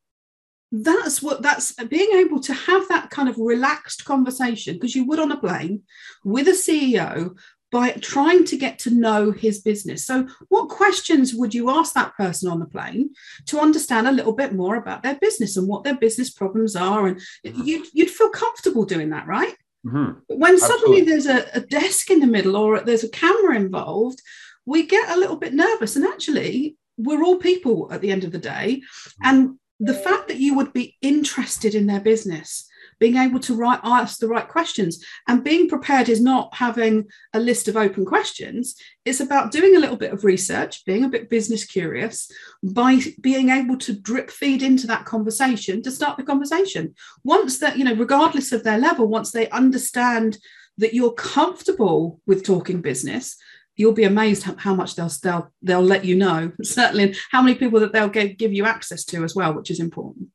that's 0.71 1.21
what 1.21 1.41
that's 1.41 1.73
being 1.85 2.11
able 2.13 2.39
to 2.41 2.53
have 2.53 2.87
that 2.89 3.09
kind 3.09 3.29
of 3.29 3.37
relaxed 3.37 4.03
conversation 4.03 4.73
because 4.75 4.95
you 4.95 5.05
would 5.05 5.19
on 5.19 5.31
a 5.31 5.37
plane 5.37 5.83
with 6.23 6.47
a 6.47 6.51
ceo 6.51 7.37
by 7.75 7.91
trying 7.99 8.45
to 8.45 8.55
get 8.55 8.79
to 8.79 8.89
know 8.89 9.31
his 9.31 9.59
business. 9.59 10.05
So, 10.05 10.29
what 10.47 10.69
questions 10.69 11.35
would 11.35 11.53
you 11.53 11.69
ask 11.69 11.93
that 11.93 12.15
person 12.15 12.49
on 12.49 12.61
the 12.61 12.65
plane 12.65 13.09
to 13.47 13.59
understand 13.59 14.07
a 14.07 14.13
little 14.13 14.31
bit 14.31 14.53
more 14.53 14.77
about 14.77 15.03
their 15.03 15.15
business 15.15 15.57
and 15.57 15.67
what 15.67 15.83
their 15.83 15.97
business 15.97 16.29
problems 16.29 16.77
are? 16.77 17.05
And 17.05 17.17
mm-hmm. 17.45 17.63
you'd, 17.63 17.87
you'd 17.91 18.09
feel 18.09 18.29
comfortable 18.29 18.85
doing 18.85 19.09
that, 19.09 19.27
right? 19.27 19.57
Mm-hmm. 19.85 20.39
When 20.39 20.57
suddenly 20.57 21.01
there's 21.01 21.25
a, 21.25 21.49
a 21.53 21.59
desk 21.59 22.09
in 22.09 22.21
the 22.21 22.27
middle 22.27 22.55
or 22.55 22.79
there's 22.79 23.03
a 23.03 23.09
camera 23.09 23.57
involved, 23.57 24.21
we 24.65 24.87
get 24.87 25.09
a 25.09 25.19
little 25.19 25.35
bit 25.35 25.53
nervous. 25.53 25.97
And 25.97 26.05
actually, 26.05 26.77
we're 26.95 27.25
all 27.25 27.35
people 27.35 27.89
at 27.91 27.99
the 27.99 28.09
end 28.09 28.23
of 28.23 28.31
the 28.31 28.37
day. 28.37 28.83
Mm-hmm. 28.83 29.27
And 29.27 29.59
the 29.81 29.95
fact 29.95 30.29
that 30.29 30.37
you 30.37 30.55
would 30.55 30.71
be 30.71 30.95
interested 31.01 31.75
in 31.75 31.87
their 31.87 31.99
business 31.99 32.69
being 32.99 33.17
able 33.17 33.39
to 33.39 33.55
write, 33.55 33.79
ask 33.83 34.19
the 34.19 34.27
right 34.27 34.47
questions. 34.47 35.03
And 35.27 35.43
being 35.43 35.67
prepared 35.67 36.09
is 36.09 36.21
not 36.21 36.53
having 36.55 37.05
a 37.33 37.39
list 37.39 37.67
of 37.67 37.77
open 37.77 38.05
questions. 38.05 38.75
It's 39.03 39.19
about 39.19 39.51
doing 39.51 39.75
a 39.75 39.79
little 39.79 39.97
bit 39.97 40.13
of 40.13 40.23
research, 40.23 40.85
being 40.85 41.03
a 41.03 41.09
bit 41.09 41.29
business 41.29 41.65
curious, 41.65 42.31
by 42.63 42.99
being 43.21 43.49
able 43.49 43.77
to 43.79 43.93
drip 43.93 44.31
feed 44.31 44.63
into 44.63 44.87
that 44.87 45.05
conversation 45.05 45.81
to 45.83 45.91
start 45.91 46.17
the 46.17 46.23
conversation. 46.23 46.95
Once 47.23 47.59
that, 47.59 47.77
you 47.77 47.83
know, 47.83 47.95
regardless 47.95 48.51
of 48.51 48.63
their 48.63 48.77
level, 48.77 49.07
once 49.07 49.31
they 49.31 49.49
understand 49.49 50.37
that 50.77 50.93
you're 50.93 51.13
comfortable 51.13 52.19
with 52.25 52.43
talking 52.43 52.81
business, 52.81 53.37
you'll 53.75 53.93
be 53.93 54.03
amazed 54.03 54.43
how 54.43 54.73
much 54.73 54.95
they'll 54.95 55.11
they'll 55.21 55.51
they'll 55.61 55.81
let 55.81 56.05
you 56.05 56.15
know 56.15 56.51
certainly 56.63 57.15
how 57.31 57.41
many 57.41 57.55
people 57.55 57.79
that 57.79 57.91
they'll 57.91 58.09
give, 58.09 58.37
give 58.37 58.53
you 58.53 58.65
access 58.65 59.03
to 59.03 59.23
as 59.23 59.35
well 59.35 59.53
which 59.53 59.69
is 59.69 59.79
important 59.79 60.29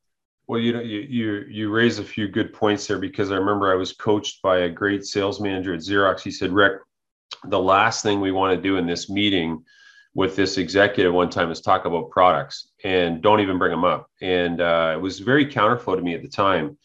well 0.50 0.58
you 0.58 0.72
know 0.72 0.80
you, 0.80 0.98
you 0.98 1.44
you 1.48 1.70
raise 1.70 2.00
a 2.00 2.04
few 2.04 2.26
good 2.26 2.52
points 2.52 2.84
there 2.88 2.98
because 2.98 3.30
i 3.30 3.36
remember 3.36 3.72
i 3.72 3.76
was 3.76 3.92
coached 3.92 4.42
by 4.42 4.58
a 4.58 4.68
great 4.68 5.04
sales 5.04 5.40
manager 5.40 5.72
at 5.72 5.80
xerox. 5.80 6.22
He 6.22 6.32
said 6.32 6.50
rick 6.50 6.72
the 7.44 7.60
last 7.60 8.02
thing 8.02 8.20
we 8.20 8.32
want 8.32 8.56
to 8.56 8.60
do 8.60 8.76
in 8.76 8.84
this 8.84 9.08
meeting 9.08 9.62
with 10.14 10.34
this 10.34 10.58
executive 10.58 11.14
one 11.14 11.30
time 11.30 11.52
is 11.52 11.60
talk 11.60 11.84
about 11.84 12.10
products 12.10 12.72
and 12.82 13.22
don't 13.22 13.38
even 13.38 13.58
bring 13.58 13.70
them 13.70 13.84
up. 13.84 14.08
And 14.20 14.60
uh, 14.60 14.94
it 14.96 15.00
was 15.00 15.20
very 15.20 15.46
counterflow 15.46 15.94
to 15.94 16.02
me 16.02 16.14
at 16.14 16.22
the 16.22 16.28
time. 16.28 16.76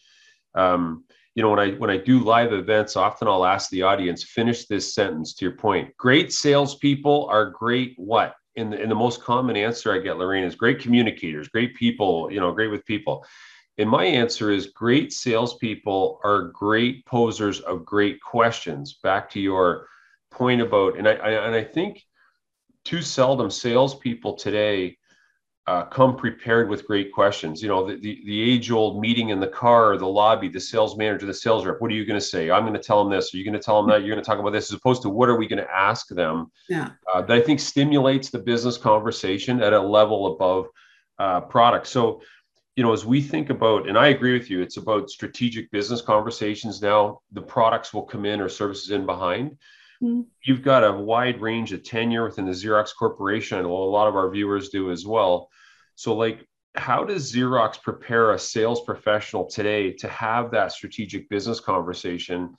Um, 0.54 1.04
you 1.34 1.42
know 1.42 1.50
when 1.50 1.58
i 1.58 1.72
when 1.72 1.90
i 1.90 1.98
do 1.98 2.20
live 2.20 2.52
events 2.52 2.96
often 2.96 3.28
i'll 3.28 3.44
ask 3.44 3.68
the 3.68 3.82
audience 3.82 4.22
finish 4.22 4.66
this 4.66 4.94
sentence 4.94 5.34
to 5.34 5.44
your 5.44 5.56
point. 5.56 5.94
Great 5.96 6.32
salespeople 6.32 7.26
are 7.28 7.50
great 7.50 7.94
what? 7.96 8.36
And 8.56 8.72
the, 8.72 8.80
in 8.80 8.88
the 8.88 8.94
most 8.94 9.22
common 9.22 9.56
answer 9.56 9.92
i 9.92 9.98
get 9.98 10.18
lorraine 10.18 10.44
is 10.44 10.54
great 10.54 10.78
communicators 10.78 11.48
great 11.48 11.74
people 11.74 12.30
you 12.30 12.40
know 12.40 12.52
great 12.52 12.70
with 12.70 12.86
people 12.86 13.26
and 13.78 13.88
my 13.88 14.04
answer 14.04 14.50
is 14.50 14.68
great 14.68 15.12
salespeople 15.12 16.20
are 16.24 16.42
great 16.42 17.04
posers 17.06 17.60
of 17.60 17.84
great 17.84 18.20
questions 18.20 18.94
back 19.02 19.30
to 19.30 19.40
your 19.40 19.88
point 20.30 20.60
about 20.60 20.96
and 20.96 21.08
i, 21.08 21.12
I 21.12 21.30
and 21.46 21.54
i 21.54 21.64
think 21.64 22.02
too 22.84 23.02
seldom 23.02 23.50
salespeople 23.50 24.34
today 24.34 24.96
uh, 25.66 25.84
come 25.84 26.16
prepared 26.16 26.68
with 26.68 26.86
great 26.86 27.12
questions. 27.12 27.60
You 27.60 27.68
know, 27.68 27.86
the, 27.86 27.96
the, 27.96 28.22
the 28.24 28.40
age 28.40 28.70
old 28.70 29.00
meeting 29.00 29.30
in 29.30 29.40
the 29.40 29.48
car, 29.48 29.92
or 29.92 29.98
the 29.98 30.06
lobby, 30.06 30.48
the 30.48 30.60
sales 30.60 30.96
manager, 30.96 31.26
the 31.26 31.34
sales 31.34 31.66
rep. 31.66 31.80
What 31.80 31.90
are 31.90 31.94
you 31.94 32.04
going 32.04 32.20
to 32.20 32.24
say? 32.24 32.50
I'm 32.50 32.62
going 32.62 32.74
to 32.74 32.80
tell 32.80 33.02
them 33.02 33.12
this. 33.12 33.34
Are 33.34 33.36
you 33.36 33.44
going 33.44 33.58
to 33.58 33.60
tell 33.60 33.82
them 33.82 33.90
that? 33.90 34.04
You're 34.04 34.14
going 34.14 34.22
to 34.22 34.28
talk 34.28 34.38
about 34.38 34.52
this, 34.52 34.70
as 34.70 34.76
opposed 34.76 35.02
to 35.02 35.08
what 35.08 35.28
are 35.28 35.36
we 35.36 35.48
going 35.48 35.62
to 35.62 35.70
ask 35.74 36.08
them? 36.08 36.52
Yeah. 36.68 36.90
Uh, 37.12 37.22
that 37.22 37.36
I 37.36 37.40
think 37.40 37.58
stimulates 37.58 38.30
the 38.30 38.38
business 38.38 38.78
conversation 38.78 39.60
at 39.60 39.72
a 39.72 39.80
level 39.80 40.34
above 40.34 40.68
uh, 41.18 41.40
product. 41.40 41.88
So, 41.88 42.20
you 42.76 42.82
know, 42.82 42.92
as 42.92 43.04
we 43.04 43.20
think 43.20 43.50
about, 43.50 43.88
and 43.88 43.98
I 43.98 44.08
agree 44.08 44.38
with 44.38 44.50
you, 44.50 44.60
it's 44.60 44.76
about 44.76 45.10
strategic 45.10 45.70
business 45.70 46.02
conversations 46.02 46.82
now. 46.82 47.20
The 47.32 47.42
products 47.42 47.92
will 47.92 48.02
come 48.02 48.24
in 48.24 48.40
or 48.40 48.48
services 48.48 48.90
in 48.90 49.06
behind. 49.06 49.52
Mm-hmm. 50.02 50.22
You've 50.44 50.62
got 50.62 50.84
a 50.84 50.92
wide 50.92 51.40
range 51.40 51.72
of 51.72 51.82
tenure 51.82 52.24
within 52.24 52.44
the 52.44 52.52
Xerox 52.52 52.90
Corporation. 52.96 53.58
and 53.58 53.66
a 53.66 53.70
lot 53.70 54.08
of 54.08 54.14
our 54.14 54.30
viewers 54.30 54.68
do 54.68 54.90
as 54.90 55.06
well 55.06 55.48
so, 55.96 56.14
like, 56.14 56.46
how 56.76 57.04
does 57.04 57.32
Xerox 57.32 57.82
prepare 57.82 58.32
a 58.32 58.38
sales 58.38 58.84
professional 58.84 59.46
today 59.46 59.92
to 59.94 60.08
have 60.08 60.50
that 60.50 60.72
strategic 60.72 61.28
business 61.30 61.58
conversation? 61.58 62.54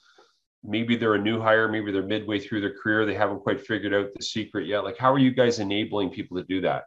Maybe 0.63 0.97
they're 0.97 1.13
a 1.13 1.21
new 1.21 1.39
hire, 1.39 1.67
maybe 1.67 1.91
they're 1.91 2.01
midway 2.01 2.39
through 2.39 2.61
their 2.61 2.73
career, 2.73 3.05
they 3.05 3.13
haven't 3.13 3.41
quite 3.41 3.65
figured 3.65 3.93
out 3.93 4.09
the 4.15 4.23
secret 4.23 4.65
yet. 4.65 4.83
Like, 4.83 4.97
how 4.97 5.13
are 5.13 5.19
you 5.19 5.31
guys 5.31 5.59
enabling 5.59 6.09
people 6.09 6.35
to 6.37 6.43
do 6.43 6.59
that? 6.61 6.85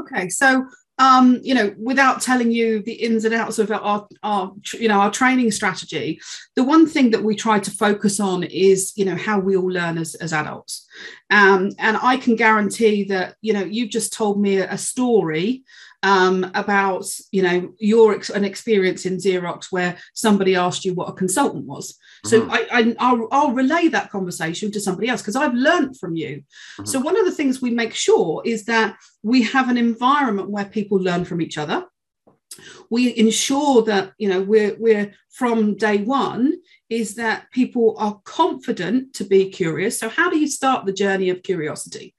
Okay, 0.00 0.30
so 0.30 0.66
um, 0.98 1.40
you 1.42 1.54
know, 1.54 1.74
without 1.76 2.22
telling 2.22 2.52
you 2.52 2.82
the 2.82 2.92
ins 2.92 3.24
and 3.24 3.34
outs 3.34 3.58
of 3.58 3.70
our, 3.70 4.06
our, 4.22 4.52
you 4.74 4.88
know, 4.88 5.00
our 5.00 5.10
training 5.10 5.50
strategy, 5.50 6.20
the 6.54 6.62
one 6.62 6.86
thing 6.86 7.10
that 7.10 7.24
we 7.24 7.34
try 7.34 7.58
to 7.58 7.70
focus 7.70 8.20
on 8.20 8.44
is, 8.44 8.92
you 8.96 9.04
know, 9.04 9.16
how 9.16 9.38
we 9.38 9.56
all 9.56 9.70
learn 9.70 9.98
as, 9.98 10.14
as 10.16 10.32
adults. 10.32 10.86
Um, 11.30 11.70
and 11.78 11.96
I 12.00 12.16
can 12.16 12.36
guarantee 12.36 13.04
that, 13.04 13.34
you 13.40 13.52
know, 13.52 13.64
you've 13.64 13.90
just 13.90 14.12
told 14.12 14.40
me 14.40 14.58
a 14.58 14.78
story 14.78 15.64
um, 16.04 16.50
about 16.54 17.06
you 17.32 17.42
know 17.42 17.72
your 17.78 18.14
ex- 18.14 18.30
an 18.30 18.44
experience 18.44 19.06
in 19.06 19.16
Xerox 19.16 19.72
where 19.72 19.96
somebody 20.12 20.54
asked 20.54 20.84
you 20.84 20.92
what 20.94 21.08
a 21.08 21.14
consultant 21.14 21.64
was. 21.64 21.98
So 22.26 22.42
mm-hmm. 22.42 22.50
I, 22.50 22.94
I 23.00 23.12
will 23.14 23.28
I'll 23.32 23.52
relay 23.52 23.88
that 23.88 24.10
conversation 24.10 24.70
to 24.72 24.80
somebody 24.80 25.08
else 25.08 25.22
because 25.22 25.34
I've 25.34 25.54
learned 25.54 25.98
from 25.98 26.14
you. 26.14 26.36
Mm-hmm. 26.78 26.84
So 26.84 27.00
one 27.00 27.18
of 27.18 27.24
the 27.24 27.32
things 27.32 27.62
we 27.62 27.70
make 27.70 27.94
sure 27.94 28.42
is 28.44 28.66
that 28.66 28.96
we 29.22 29.42
have 29.44 29.70
an 29.70 29.78
environment 29.78 30.50
where 30.50 30.66
people 30.66 30.98
learn 30.98 31.24
from 31.24 31.40
each 31.40 31.56
other. 31.56 31.86
We 32.90 33.16
ensure 33.16 33.82
that 33.84 34.12
you 34.18 34.28
know 34.28 34.42
we're 34.42 34.76
we're 34.78 35.14
from 35.30 35.74
day 35.76 35.98
one 36.02 36.58
is 36.90 37.14
that 37.14 37.50
people 37.50 37.96
are 37.98 38.20
confident 38.24 39.14
to 39.14 39.24
be 39.24 39.50
curious. 39.50 39.98
So 39.98 40.10
how 40.10 40.28
do 40.28 40.38
you 40.38 40.46
start 40.46 40.84
the 40.84 40.92
journey 40.92 41.30
of 41.30 41.42
curiosity? 41.42 42.14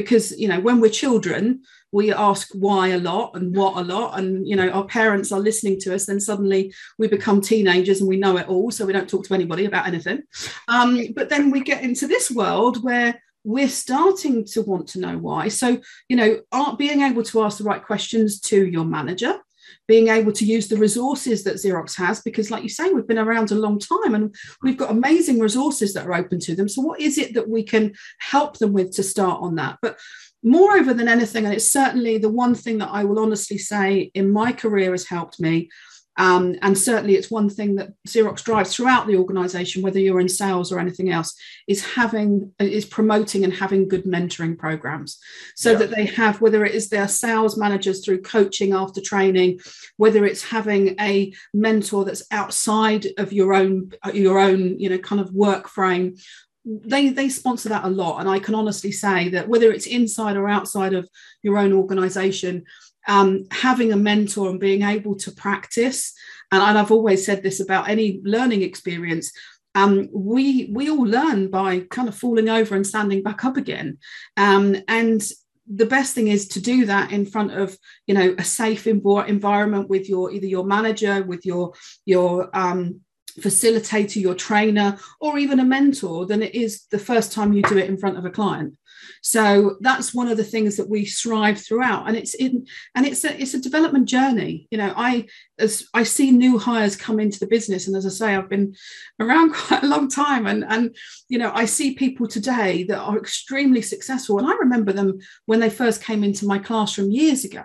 Because 0.00 0.38
you 0.38 0.46
know 0.46 0.60
when 0.60 0.78
we're 0.80 1.00
children 1.04 1.62
we 1.90 2.12
ask 2.12 2.48
why 2.52 2.88
a 2.88 2.98
lot 2.98 3.34
and 3.34 3.56
what 3.56 3.76
a 3.76 3.82
lot. 3.94 4.16
And 4.18 4.46
you 4.46 4.54
know 4.54 4.68
our 4.70 4.84
parents 4.84 5.32
are 5.32 5.40
listening 5.40 5.80
to 5.80 5.94
us 5.94 6.06
then 6.06 6.20
suddenly 6.20 6.72
we 6.98 7.08
become 7.08 7.40
teenagers 7.40 7.98
and 8.00 8.08
we 8.08 8.16
know 8.16 8.36
it 8.36 8.48
all 8.48 8.70
so 8.70 8.86
we 8.86 8.92
don't 8.92 9.10
talk 9.10 9.24
to 9.26 9.34
anybody 9.34 9.64
about 9.64 9.88
anything. 9.88 10.22
Um, 10.68 11.00
but 11.16 11.28
then 11.28 11.50
we 11.50 11.60
get 11.72 11.82
into 11.82 12.06
this 12.06 12.30
world 12.30 12.84
where 12.84 13.20
we're 13.42 13.68
starting 13.84 14.44
to 14.52 14.62
want 14.62 14.86
to 14.90 15.00
know 15.00 15.18
why. 15.18 15.48
So 15.48 15.80
you 16.08 16.16
know 16.16 16.30
aren't 16.52 16.78
being 16.78 17.02
able 17.02 17.24
to 17.24 17.42
ask 17.42 17.58
the 17.58 17.64
right 17.64 17.84
questions 17.84 18.40
to 18.42 18.66
your 18.66 18.84
manager 18.84 19.40
being 19.88 20.08
able 20.08 20.30
to 20.32 20.44
use 20.44 20.68
the 20.68 20.76
resources 20.76 21.42
that 21.44 21.56
Xerox 21.56 21.96
has, 21.96 22.20
because, 22.20 22.50
like 22.50 22.62
you 22.62 22.68
say, 22.68 22.90
we've 22.90 23.08
been 23.08 23.18
around 23.18 23.50
a 23.50 23.56
long 23.56 23.78
time 23.78 24.14
and 24.14 24.34
we've 24.62 24.76
got 24.76 24.90
amazing 24.90 25.40
resources 25.40 25.94
that 25.94 26.06
are 26.06 26.14
open 26.14 26.38
to 26.40 26.54
them. 26.54 26.68
So, 26.68 26.82
what 26.82 27.00
is 27.00 27.16
it 27.16 27.34
that 27.34 27.48
we 27.48 27.62
can 27.62 27.94
help 28.18 28.58
them 28.58 28.74
with 28.74 28.92
to 28.96 29.02
start 29.02 29.40
on 29.42 29.56
that? 29.56 29.78
But 29.80 29.98
moreover 30.42 30.92
than 30.92 31.08
anything, 31.08 31.46
and 31.46 31.54
it's 31.54 31.72
certainly 31.72 32.18
the 32.18 32.28
one 32.28 32.54
thing 32.54 32.78
that 32.78 32.90
I 32.92 33.04
will 33.04 33.18
honestly 33.18 33.58
say 33.58 34.10
in 34.14 34.30
my 34.30 34.52
career 34.52 34.92
has 34.92 35.08
helped 35.08 35.40
me. 35.40 35.70
Um, 36.18 36.56
and 36.62 36.76
certainly, 36.76 37.14
it's 37.14 37.30
one 37.30 37.48
thing 37.48 37.76
that 37.76 37.92
Xerox 38.06 38.42
drives 38.42 38.74
throughout 38.74 39.06
the 39.06 39.16
organization, 39.16 39.82
whether 39.82 40.00
you're 40.00 40.20
in 40.20 40.28
sales 40.28 40.72
or 40.72 40.80
anything 40.80 41.10
else, 41.10 41.34
is 41.68 41.84
having 41.94 42.52
is 42.58 42.84
promoting 42.84 43.44
and 43.44 43.52
having 43.52 43.88
good 43.88 44.04
mentoring 44.04 44.58
programs, 44.58 45.18
so 45.54 45.72
yeah. 45.72 45.78
that 45.78 45.90
they 45.90 46.06
have 46.06 46.40
whether 46.40 46.64
it 46.64 46.74
is 46.74 46.88
their 46.88 47.06
sales 47.06 47.56
managers 47.56 48.04
through 48.04 48.20
coaching 48.22 48.72
after 48.72 49.00
training, 49.00 49.60
whether 49.96 50.26
it's 50.26 50.42
having 50.42 50.96
a 51.00 51.32
mentor 51.54 52.04
that's 52.04 52.24
outside 52.32 53.06
of 53.16 53.32
your 53.32 53.54
own 53.54 53.92
your 54.12 54.40
own 54.40 54.78
you 54.80 54.88
know 54.88 54.98
kind 54.98 55.20
of 55.20 55.32
work 55.32 55.68
frame, 55.68 56.16
they 56.64 57.08
they 57.08 57.28
sponsor 57.28 57.68
that 57.68 57.84
a 57.84 57.88
lot 57.88 58.18
and 58.18 58.28
i 58.28 58.38
can 58.38 58.54
honestly 58.54 58.92
say 58.92 59.28
that 59.30 59.48
whether 59.48 59.72
it's 59.72 59.86
inside 59.86 60.36
or 60.36 60.48
outside 60.48 60.92
of 60.92 61.08
your 61.42 61.56
own 61.56 61.72
organization 61.72 62.64
um, 63.08 63.44
having 63.50 63.92
a 63.92 63.96
mentor 63.96 64.50
and 64.50 64.60
being 64.60 64.82
able 64.82 65.16
to 65.16 65.32
practice 65.32 66.12
and, 66.52 66.62
i've 66.62 66.92
always 66.92 67.24
said 67.24 67.42
this 67.42 67.60
about 67.60 67.88
any 67.88 68.20
learning 68.24 68.62
experience 68.62 69.32
um, 69.74 70.08
we 70.12 70.70
we 70.72 70.90
all 70.90 71.04
learn 71.04 71.50
by 71.50 71.80
kind 71.90 72.08
of 72.08 72.14
falling 72.14 72.48
over 72.48 72.74
and 72.74 72.86
standing 72.86 73.22
back 73.22 73.44
up 73.44 73.56
again 73.56 73.98
um, 74.36 74.76
and 74.88 75.22
the 75.70 75.86
best 75.86 76.14
thing 76.14 76.28
is 76.28 76.48
to 76.48 76.60
do 76.60 76.86
that 76.86 77.12
in 77.12 77.26
front 77.26 77.52
of 77.52 77.76
you 78.06 78.14
know 78.14 78.34
a 78.38 78.44
safe 78.44 78.86
environment 78.86 79.88
with 79.88 80.08
your 80.08 80.30
either 80.30 80.46
your 80.46 80.64
manager 80.64 81.22
with 81.22 81.44
your 81.44 81.74
your 82.06 82.48
um, 82.56 83.00
facilitator, 83.40 84.20
your 84.20 84.34
trainer, 84.34 84.98
or 85.20 85.38
even 85.38 85.60
a 85.60 85.64
mentor 85.64 86.26
than 86.26 86.42
it 86.42 86.54
is 86.54 86.86
the 86.90 86.98
first 86.98 87.32
time 87.32 87.52
you 87.52 87.62
do 87.62 87.78
it 87.78 87.88
in 87.88 87.98
front 87.98 88.18
of 88.18 88.24
a 88.24 88.30
client. 88.30 88.76
So 89.22 89.76
that's 89.80 90.14
one 90.14 90.28
of 90.28 90.36
the 90.36 90.44
things 90.44 90.76
that 90.76 90.88
we 90.88 91.04
strive 91.04 91.60
throughout, 91.60 92.08
and 92.08 92.16
it's 92.16 92.34
in 92.34 92.66
and 92.94 93.06
it's 93.06 93.24
a 93.24 93.40
it's 93.40 93.54
a 93.54 93.60
development 93.60 94.08
journey. 94.08 94.66
You 94.70 94.78
know, 94.78 94.92
I 94.96 95.26
as 95.58 95.86
I 95.94 96.02
see 96.04 96.30
new 96.30 96.58
hires 96.58 96.96
come 96.96 97.20
into 97.20 97.38
the 97.38 97.46
business, 97.46 97.86
and 97.86 97.96
as 97.96 98.06
I 98.06 98.10
say, 98.10 98.36
I've 98.36 98.48
been 98.48 98.74
around 99.20 99.52
quite 99.54 99.82
a 99.82 99.88
long 99.88 100.08
time, 100.08 100.46
and 100.46 100.64
and 100.64 100.94
you 101.28 101.38
know, 101.38 101.52
I 101.54 101.64
see 101.64 101.94
people 101.94 102.26
today 102.26 102.84
that 102.84 102.98
are 102.98 103.18
extremely 103.18 103.82
successful, 103.82 104.38
and 104.38 104.48
I 104.48 104.54
remember 104.54 104.92
them 104.92 105.18
when 105.46 105.60
they 105.60 105.70
first 105.70 106.02
came 106.02 106.24
into 106.24 106.46
my 106.46 106.58
classroom 106.58 107.10
years 107.10 107.44
ago 107.44 107.64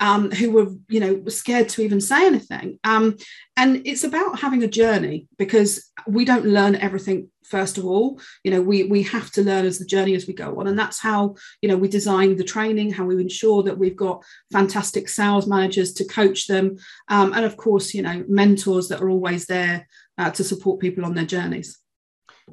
um, 0.00 0.30
who 0.30 0.50
were, 0.50 0.68
you 0.88 1.00
know, 1.00 1.22
scared 1.28 1.68
to 1.70 1.82
even 1.82 2.00
say 2.00 2.26
anything. 2.26 2.78
Um, 2.84 3.16
and 3.56 3.82
it's 3.86 4.04
about 4.04 4.40
having 4.40 4.62
a 4.62 4.68
journey 4.68 5.28
because 5.38 5.90
we 6.06 6.24
don't 6.24 6.46
learn 6.46 6.76
everything 6.76 7.28
first 7.44 7.78
of 7.78 7.84
all. 7.84 8.20
You 8.42 8.50
know, 8.50 8.62
we 8.62 8.84
we 8.84 9.02
have 9.04 9.30
to 9.32 9.42
learn 9.42 9.66
as 9.66 9.78
the 9.78 9.84
journey 9.84 10.14
as 10.14 10.26
we 10.26 10.34
go 10.34 10.58
on, 10.58 10.66
and 10.66 10.78
that's 10.78 10.98
how 10.98 11.36
you 11.62 11.68
know 11.68 11.76
we 11.76 11.88
design 11.88 12.36
the 12.36 12.44
training, 12.44 12.92
how 12.92 13.04
we 13.04 13.20
ensure 13.20 13.62
that 13.64 13.78
we've 13.78 13.96
got 13.96 14.24
fantastic 14.52 15.08
sales 15.08 15.46
managers 15.46 15.92
to 15.94 16.04
coach 16.04 16.46
them, 16.46 16.76
um, 17.08 17.32
and 17.32 17.44
of 17.44 17.56
course, 17.56 17.94
you 17.94 18.02
know, 18.02 18.24
mentors 18.28 18.88
that 18.88 19.00
are 19.00 19.10
always 19.10 19.46
there 19.46 19.86
uh, 20.18 20.30
to 20.30 20.44
support 20.44 20.80
people 20.80 21.04
on 21.04 21.14
their 21.14 21.26
journeys 21.26 21.78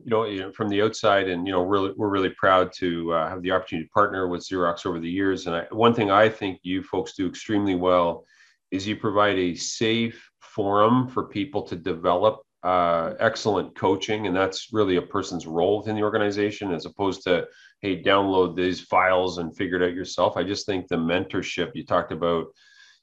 you 0.06 0.40
know, 0.40 0.52
from 0.52 0.70
the 0.70 0.82
outside, 0.82 1.28
and 1.28 1.46
you 1.46 1.54
know, 1.54 1.62
really, 1.62 1.92
we're 1.98 2.10
really 2.10 2.34
proud 2.38 2.72
to 2.74 3.14
uh, 3.14 3.30
have 3.30 3.42
the 3.42 3.52
opportunity 3.52 3.88
to 3.88 3.92
partner 3.92 4.28
with 4.28 4.42
Xerox 4.42 4.86
over 4.86 5.00
the 5.00 5.10
years. 5.10 5.48
And 5.48 5.56
I, 5.56 5.66
one 5.72 5.94
thing 5.94 6.10
I 6.12 6.30
think 6.30 6.60
you 6.64 6.82
folks 6.84 7.14
do 7.14 7.28
extremely 7.28 7.76
well 7.76 8.26
is 8.72 8.88
you 8.88 8.96
provide 8.96 9.38
a 9.38 9.56
safe 9.56 10.30
forum 10.40 11.08
for 11.08 11.26
people 11.26 11.62
to 11.64 11.76
develop 11.76 12.42
uh, 12.64 13.14
excellent 13.20 13.76
coaching, 13.76 14.28
and 14.28 14.36
that's 14.36 14.70
really 14.72 14.98
a 14.98 15.02
person's 15.02 15.48
role 15.48 15.80
within 15.80 15.96
the 15.96 16.04
organization, 16.04 16.72
as 16.72 16.86
opposed 16.86 17.24
to 17.24 17.46
hey, 17.82 18.02
download 18.02 18.56
these 18.56 18.82
files 18.82 19.40
and 19.40 19.56
figure 19.58 19.82
it 19.82 19.88
out 19.88 19.96
yourself. 19.96 20.38
I 20.38 20.44
just 20.44 20.66
think 20.66 20.88
the 20.88 20.96
mentorship 20.96 21.72
you 21.74 21.86
talked 21.86 22.12
about 22.12 22.46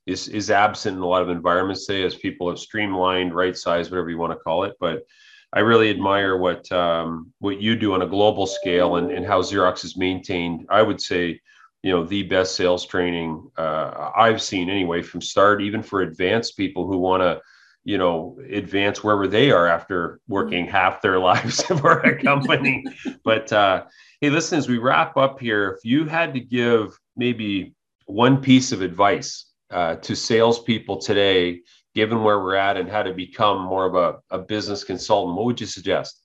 is 0.06 0.28
is 0.28 0.50
absent 0.50 0.96
in 0.96 1.02
a 1.02 1.06
lot 1.06 1.22
of 1.22 1.28
environments 1.28 1.86
today, 1.86 2.04
as 2.04 2.14
people 2.14 2.48
have 2.48 2.58
streamlined, 2.58 3.34
right 3.34 3.56
size, 3.56 3.90
whatever 3.90 4.10
you 4.10 4.18
want 4.18 4.32
to 4.32 4.38
call 4.38 4.64
it. 4.64 4.74
But 4.80 5.02
I 5.52 5.60
really 5.60 5.90
admire 5.90 6.36
what 6.36 6.70
um, 6.72 7.32
what 7.38 7.60
you 7.60 7.74
do 7.76 7.94
on 7.94 8.02
a 8.02 8.06
global 8.06 8.46
scale 8.46 8.96
and, 8.96 9.10
and 9.10 9.26
how 9.26 9.40
Xerox 9.40 9.84
is 9.84 9.96
maintained. 9.96 10.66
I 10.68 10.82
would 10.82 11.00
say, 11.00 11.40
you 11.82 11.90
know, 11.90 12.04
the 12.04 12.24
best 12.24 12.54
sales 12.54 12.84
training 12.84 13.50
uh, 13.56 14.10
I've 14.14 14.42
seen 14.42 14.68
anyway 14.68 15.02
from 15.02 15.22
start, 15.22 15.62
even 15.62 15.82
for 15.82 16.02
advanced 16.02 16.56
people 16.56 16.86
who 16.86 16.98
want 16.98 17.22
to 17.22 17.40
you 17.88 17.96
know 17.96 18.38
advance 18.52 19.02
wherever 19.02 19.26
they 19.26 19.50
are 19.50 19.66
after 19.66 20.20
working 20.28 20.66
mm-hmm. 20.66 20.76
half 20.76 21.00
their 21.00 21.18
lives 21.30 21.62
for 21.80 22.00
a 22.00 22.22
company 22.22 22.84
but 23.24 23.50
uh, 23.52 23.84
hey 24.20 24.28
listen 24.28 24.58
as 24.58 24.68
we 24.68 24.76
wrap 24.76 25.16
up 25.16 25.40
here 25.40 25.70
if 25.76 25.84
you 25.84 26.04
had 26.04 26.34
to 26.34 26.40
give 26.40 26.98
maybe 27.16 27.74
one 28.04 28.40
piece 28.40 28.72
of 28.72 28.82
advice 28.82 29.46
uh, 29.70 29.96
to 29.96 30.14
salespeople 30.14 30.98
today 30.98 31.60
given 31.98 32.22
where 32.22 32.38
we're 32.38 32.54
at 32.54 32.76
and 32.76 32.88
how 32.88 33.02
to 33.02 33.12
become 33.12 33.60
more 33.60 33.84
of 33.90 33.94
a, 33.96 34.36
a 34.36 34.38
business 34.38 34.84
consultant 34.84 35.36
what 35.36 35.46
would 35.46 35.60
you 35.60 35.66
suggest 35.66 36.22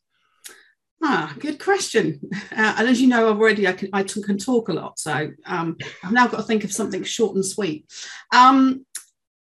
Ah, 1.06 1.36
good 1.38 1.60
question. 1.60 2.22
Uh, 2.34 2.76
and 2.78 2.88
as 2.88 3.02
you 3.02 3.08
know 3.08 3.30
I've 3.30 3.42
already, 3.42 3.68
I 3.68 3.74
can 3.74 3.90
I 3.92 4.04
can 4.04 4.38
talk 4.38 4.70
a 4.70 4.74
lot, 4.74 4.98
so 4.98 5.32
um, 5.46 5.76
I've 6.02 6.14
now 6.14 6.28
got 6.28 6.38
to 6.38 6.44
think 6.44 6.64
of 6.64 6.72
something 6.72 7.04
short 7.04 7.36
and 7.36 7.46
sweet. 7.46 7.92
Um, 8.32 8.86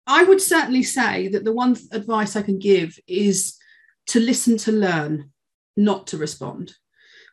I 0.06 0.25
would 0.25 0.42
certainly 0.42 0.82
say 0.82 1.28
that 1.28 1.44
the 1.44 1.52
one 1.52 1.75
advice 1.90 2.37
I 2.37 2.42
can 2.42 2.58
give 2.58 2.98
is 3.06 3.56
to 4.08 4.20
listen 4.20 4.58
to 4.58 4.72
learn, 4.72 5.30
not 5.75 6.08
to 6.08 6.18
respond. 6.18 6.75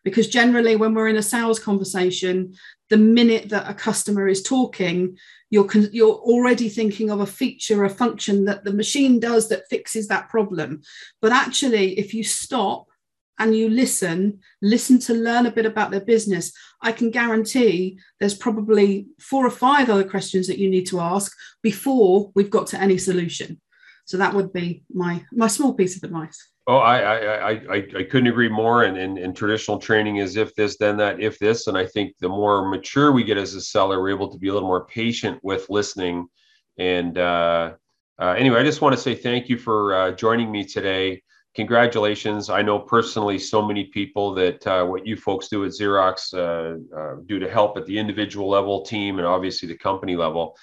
Because 0.06 0.30
generally, 0.30 0.78
when 0.78 0.94
we're 0.94 1.10
in 1.10 1.18
a 1.18 1.22
sales 1.22 1.60
conversation, 1.60 2.56
the 2.90 2.98
minute 2.98 3.50
that 3.50 3.70
a 3.70 3.74
customer 3.74 4.28
is 4.30 4.44
talking, 4.44 5.18
you're, 5.50 5.68
you're 5.92 6.14
already 6.14 6.70
thinking 6.70 7.10
of 7.10 7.20
a 7.20 7.26
feature, 7.26 7.84
a 7.84 7.90
function 7.90 8.46
that 8.46 8.64
the 8.64 8.72
machine 8.72 9.20
does 9.20 9.50
that 9.50 9.68
fixes 9.70 10.08
that 10.08 10.30
problem. 10.30 10.82
But 11.22 11.34
actually, 11.34 12.00
if 12.00 12.14
you 12.14 12.24
stop 12.24 12.86
and 13.40 13.56
you 13.56 13.68
listen, 13.68 14.40
listen 14.62 15.00
to 15.00 15.14
learn 15.14 15.48
a 15.48 15.52
bit 15.52 15.66
about 15.66 15.92
their 15.92 16.06
business, 16.06 16.54
I 16.82 16.92
can 16.92 17.10
guarantee 17.10 18.00
there's 18.20 18.38
probably 18.38 19.08
four 19.20 19.46
or 19.46 19.52
five 19.52 19.90
other 19.90 20.08
questions 20.08 20.48
that 20.48 20.60
you 20.60 20.70
need 20.70 20.86
to 20.88 21.02
ask 21.02 21.36
before 21.62 22.32
we've 22.36 22.50
got 22.50 22.68
to 22.68 22.80
any 22.80 22.98
solution. 22.98 23.60
So 24.06 24.18
that 24.18 24.36
would 24.36 24.54
be 24.54 24.84
my 24.94 25.26
my 25.32 25.48
small 25.48 25.74
piece 25.74 25.98
of 25.98 26.04
advice. 26.04 26.48
Oh, 26.68 26.78
I 26.78 26.98
I 26.98 27.50
I 27.52 27.76
I, 27.76 28.04
couldn't 28.04 28.28
agree 28.28 28.50
more. 28.50 28.84
And, 28.84 28.98
and 28.98 29.18
and 29.20 29.36
traditional 29.36 29.78
training 29.78 30.18
is 30.18 30.36
if 30.36 30.56
this, 30.56 30.78
then 30.78 30.98
that, 30.98 31.20
if 31.20 31.38
this. 31.38 31.68
And 31.68 31.78
I 31.78 31.86
think 31.86 32.16
the 32.20 32.30
more 32.30 32.68
mature 32.68 33.12
we 33.12 33.24
get 33.24 33.38
as 33.38 33.54
a 33.54 33.62
seller, 33.62 34.02
we're 34.02 34.10
able 34.10 34.32
to 34.32 34.38
be 34.38 34.48
a 34.48 34.54
little 34.54 34.68
more 34.68 34.86
patient 34.86 35.40
with 35.44 35.70
listening. 35.70 36.28
And 36.80 37.18
uh, 37.18 37.74
uh, 38.20 38.36
anyway, 38.38 38.62
I 38.62 38.64
just 38.64 38.82
want 38.82 38.96
to 38.96 39.02
say 39.02 39.14
thank 39.14 39.48
you 39.48 39.58
for 39.58 39.94
uh, 39.94 40.12
joining 40.12 40.52
me 40.52 40.66
today 40.66 41.22
congratulations. 41.56 42.50
I 42.50 42.62
know 42.62 42.78
personally 42.78 43.40
so 43.40 43.62
many 43.62 43.86
people 43.86 44.34
that 44.36 44.68
uh, 44.68 44.86
what 44.86 45.08
you 45.08 45.16
folks 45.16 45.48
do 45.48 45.64
at 45.64 45.72
Xerox 45.72 46.34
uh, 46.34 46.96
uh, 46.96 47.16
do 47.26 47.40
to 47.40 47.50
help 47.50 47.78
at 47.78 47.86
the 47.86 47.98
individual 47.98 48.50
level, 48.50 48.84
team, 48.84 49.18
and 49.18 49.26
obviously 49.26 49.68
the 49.68 49.78
company 49.78 50.16
level. 50.16 50.56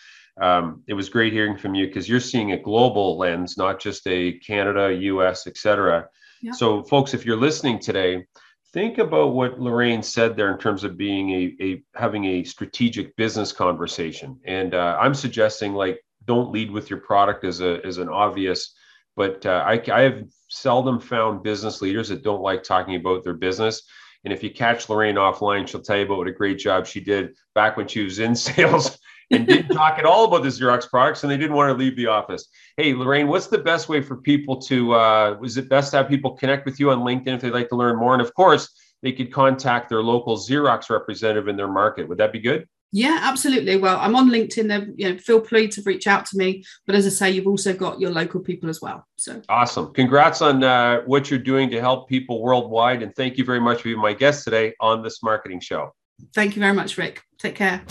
Um, 0.43 0.83
it 0.89 0.95
was 0.95 1.09
great 1.09 1.33
hearing 1.33 1.57
from 1.57 1.75
you 1.75 1.87
because 1.87 2.09
you're 2.09 2.21
seeing 2.21 2.53
a 2.53 2.59
global 2.59 3.17
lens, 3.17 3.57
not 3.57 3.81
just 3.81 4.07
a 4.07 4.39
Canada, 4.39 4.93
US, 4.93 5.47
et 5.47 5.57
cetera. 5.57 6.09
Yeah. 6.43 6.53
So, 6.53 6.83
folks, 6.83 7.15
if 7.15 7.25
you're 7.25 7.37
listening 7.37 7.79
today, 7.79 8.27
think 8.73 8.99
about 8.99 9.35
what 9.35 9.61
Lorraine 9.61 10.03
said 10.03 10.37
there 10.37 10.53
in 10.53 10.59
terms 10.59 10.83
of 10.83 10.99
being 10.99 11.31
a, 11.31 11.65
a 11.65 11.83
having 11.95 12.25
a 12.25 12.45
strategic 12.45 13.15
business 13.17 13.53
conversation. 13.53 14.41
And 14.45 14.75
uh, 14.75 14.99
I'm 15.01 15.15
suggesting 15.15 15.75
like 15.75 16.01
don't 16.25 16.51
lead 16.51 16.71
with 16.71 16.91
your 16.91 17.01
product 17.01 17.45
as 17.45 17.61
a 17.61 17.81
as 17.85 17.99
an 17.99 18.09
obvious 18.09 18.75
but 19.17 19.45
uh, 19.45 19.63
I, 19.67 19.83
I 19.93 20.01
have 20.03 20.25
seldom 20.49 21.01
found 21.01 21.43
business 21.43 21.83
leaders 21.83 22.09
that 22.09 22.23
don't 22.23 22.43
like 22.43 22.63
talking 22.63 22.97
about 22.97 23.25
their 23.25 23.35
business. 23.35 23.83
And 24.25 24.33
if 24.33 24.43
you 24.43 24.51
catch 24.51 24.89
Lorraine 24.89 25.17
offline, 25.17 25.67
she'll 25.67 25.83
tell 25.83 25.99
you 25.99 26.05
about 26.05 26.19
what 26.19 26.29
a 26.29 26.33
great 26.33 26.59
job 26.59 26.87
she 26.87 27.01
did 27.01 27.35
back 27.55 27.77
when 27.77 27.89
she 27.89 28.05
was 28.05 28.19
in 28.19 28.35
sales 28.37 28.99
and 29.31 29.47
didn't 29.47 29.69
talk 29.75 29.99
at 29.99 30.05
all 30.05 30.25
about 30.25 30.43
the 30.43 30.49
Xerox 30.49 30.89
products 30.89 31.23
and 31.23 31.31
they 31.31 31.37
didn't 31.37 31.57
want 31.57 31.71
to 31.71 31.75
leave 31.75 31.97
the 31.97 32.07
office. 32.07 32.49
Hey, 32.77 32.95
Lorraine, 32.95 33.29
what's 33.29 33.47
the 33.47 33.59
best 33.59 33.89
way 33.89 34.01
for 34.01 34.17
people 34.17 34.61
to, 34.63 34.95
uh, 34.95 35.39
is 35.43 35.57
it 35.57 35.69
best 35.69 35.91
to 35.93 35.99
have 35.99 36.09
people 36.09 36.33
connect 36.33 36.67
with 36.67 36.81
you 36.81 36.91
on 36.91 37.01
LinkedIn 37.01 37.35
if 37.35 37.41
they'd 37.41 37.51
like 37.51 37.69
to 37.71 37.77
learn 37.77 37.97
more? 37.97 38.13
And 38.13 38.23
of 38.23 38.35
course, 38.35 38.69
they 39.03 39.13
could 39.13 39.33
contact 39.33 39.89
their 39.89 40.03
local 40.03 40.37
Xerox 40.37 40.91
representative 40.91 41.49
in 41.49 41.57
their 41.57 41.69
market. 41.69 42.09
Would 42.09 42.19
that 42.19 42.33
be 42.33 42.41
good? 42.41 42.69
Yeah, 42.95 43.21
absolutely. 43.23 43.77
Well, 43.77 43.99
I'm 43.99 44.15
on 44.15 44.29
LinkedIn. 44.29 44.69
There, 44.69 44.87
you 44.97 45.11
know, 45.11 45.19
feel 45.19 45.43
free 45.43 45.67
to 45.69 45.83
reach 45.83 46.07
out 46.07 46.27
to 46.27 46.37
me. 46.37 46.63
But 46.87 46.95
as 46.95 47.07
I 47.07 47.09
say, 47.09 47.31
you've 47.31 47.47
also 47.47 47.73
got 47.73 47.99
your 47.99 48.11
local 48.11 48.41
people 48.41 48.69
as 48.69 48.83
well. 48.83 49.07
So 49.17 49.41
awesome! 49.49 49.95
Congrats 49.95 50.43
on 50.43 50.63
uh, 50.63 51.01
what 51.07 51.31
you're 51.31 51.39
doing 51.39 51.71
to 51.71 51.81
help 51.81 52.07
people 52.07 52.43
worldwide, 52.43 53.03
and 53.03 53.15
thank 53.17 53.39
you 53.39 53.45
very 53.45 53.61
much 53.61 53.79
for 53.79 53.85
being 53.85 53.99
my 53.99 54.13
guest 54.13 54.45
today 54.45 54.75
on 54.79 55.03
this 55.03 55.19
Smarketing 55.21 55.63
show. 55.63 55.95
Thank 56.35 56.55
you 56.55 56.61
very 56.61 56.75
much, 56.75 56.99
Rick. 56.99 57.23
Take 57.39 57.55
care. 57.55 57.83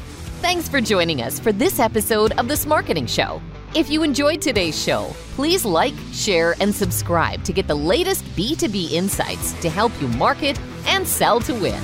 Thanks 0.42 0.68
for 0.68 0.82
joining 0.82 1.22
us 1.22 1.40
for 1.40 1.52
this 1.52 1.80
episode 1.80 2.32
of 2.40 2.48
this 2.48 2.66
Smarketing 2.66 3.08
show. 3.08 3.40
If 3.76 3.92
you 3.92 4.02
enjoyed 4.02 4.42
today's 4.42 4.84
show, 4.84 5.12
please 5.36 5.64
like, 5.64 5.94
share, 6.12 6.56
and 6.60 6.74
subscribe 6.74 7.44
to 7.44 7.54
get 7.54 7.68
the 7.68 7.76
latest 7.76 8.26
B2B 8.36 8.92
insights 8.92 9.54
to 9.62 9.70
help 9.70 9.92
you 10.02 10.08
market 10.08 10.60
and 10.88 11.08
sell 11.08 11.40
to 11.42 11.54
win. 11.54 11.80